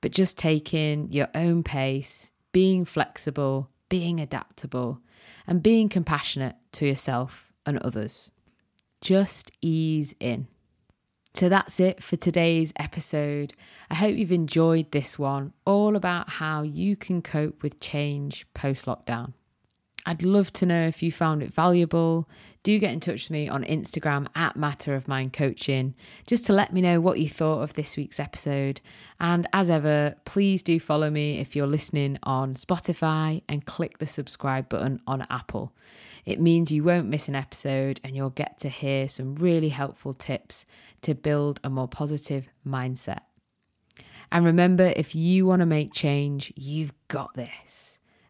But 0.00 0.12
just 0.12 0.36
taking 0.36 1.10
your 1.12 1.28
own 1.34 1.62
pace, 1.62 2.30
being 2.52 2.84
flexible, 2.84 3.70
being 3.88 4.20
adaptable, 4.20 5.00
and 5.46 5.62
being 5.62 5.88
compassionate 5.88 6.56
to 6.72 6.86
yourself 6.86 7.52
and 7.66 7.78
others. 7.78 8.30
Just 9.00 9.50
ease 9.60 10.14
in. 10.20 10.48
So 11.34 11.48
that's 11.48 11.80
it 11.80 12.02
for 12.02 12.16
today's 12.16 12.72
episode. 12.76 13.54
I 13.90 13.96
hope 13.96 14.16
you've 14.16 14.30
enjoyed 14.30 14.92
this 14.92 15.18
one, 15.18 15.52
all 15.64 15.96
about 15.96 16.28
how 16.28 16.62
you 16.62 16.94
can 16.96 17.22
cope 17.22 17.62
with 17.62 17.80
change 17.80 18.46
post 18.54 18.86
lockdown. 18.86 19.32
I'd 20.06 20.22
love 20.22 20.52
to 20.54 20.66
know 20.66 20.86
if 20.86 21.02
you 21.02 21.10
found 21.10 21.42
it 21.42 21.52
valuable. 21.52 22.28
Do 22.62 22.78
get 22.78 22.92
in 22.92 23.00
touch 23.00 23.24
with 23.24 23.30
me 23.30 23.48
on 23.48 23.64
Instagram 23.64 24.26
at 24.34 24.56
Matter 24.56 24.94
of 24.94 25.08
Mind 25.08 25.32
Coaching 25.32 25.94
just 26.26 26.44
to 26.46 26.52
let 26.52 26.72
me 26.72 26.80
know 26.80 27.00
what 27.00 27.18
you 27.18 27.28
thought 27.28 27.62
of 27.62 27.74
this 27.74 27.96
week's 27.96 28.20
episode. 28.20 28.80
And 29.18 29.48
as 29.52 29.70
ever, 29.70 30.16
please 30.24 30.62
do 30.62 30.78
follow 30.78 31.10
me 31.10 31.38
if 31.38 31.56
you're 31.56 31.66
listening 31.66 32.18
on 32.22 32.54
Spotify 32.54 33.42
and 33.48 33.64
click 33.64 33.98
the 33.98 34.06
subscribe 34.06 34.68
button 34.68 35.00
on 35.06 35.26
Apple. 35.30 35.72
It 36.24 36.40
means 36.40 36.70
you 36.70 36.84
won't 36.84 37.08
miss 37.08 37.28
an 37.28 37.34
episode 37.34 38.00
and 38.02 38.16
you'll 38.16 38.30
get 38.30 38.58
to 38.60 38.68
hear 38.68 39.08
some 39.08 39.34
really 39.36 39.70
helpful 39.70 40.12
tips 40.12 40.64
to 41.02 41.14
build 41.14 41.60
a 41.62 41.70
more 41.70 41.88
positive 41.88 42.48
mindset. 42.66 43.20
And 44.32 44.44
remember, 44.44 44.92
if 44.96 45.14
you 45.14 45.46
want 45.46 45.60
to 45.60 45.66
make 45.66 45.92
change, 45.92 46.52
you've 46.56 46.92
got 47.08 47.34
this. 47.34 47.93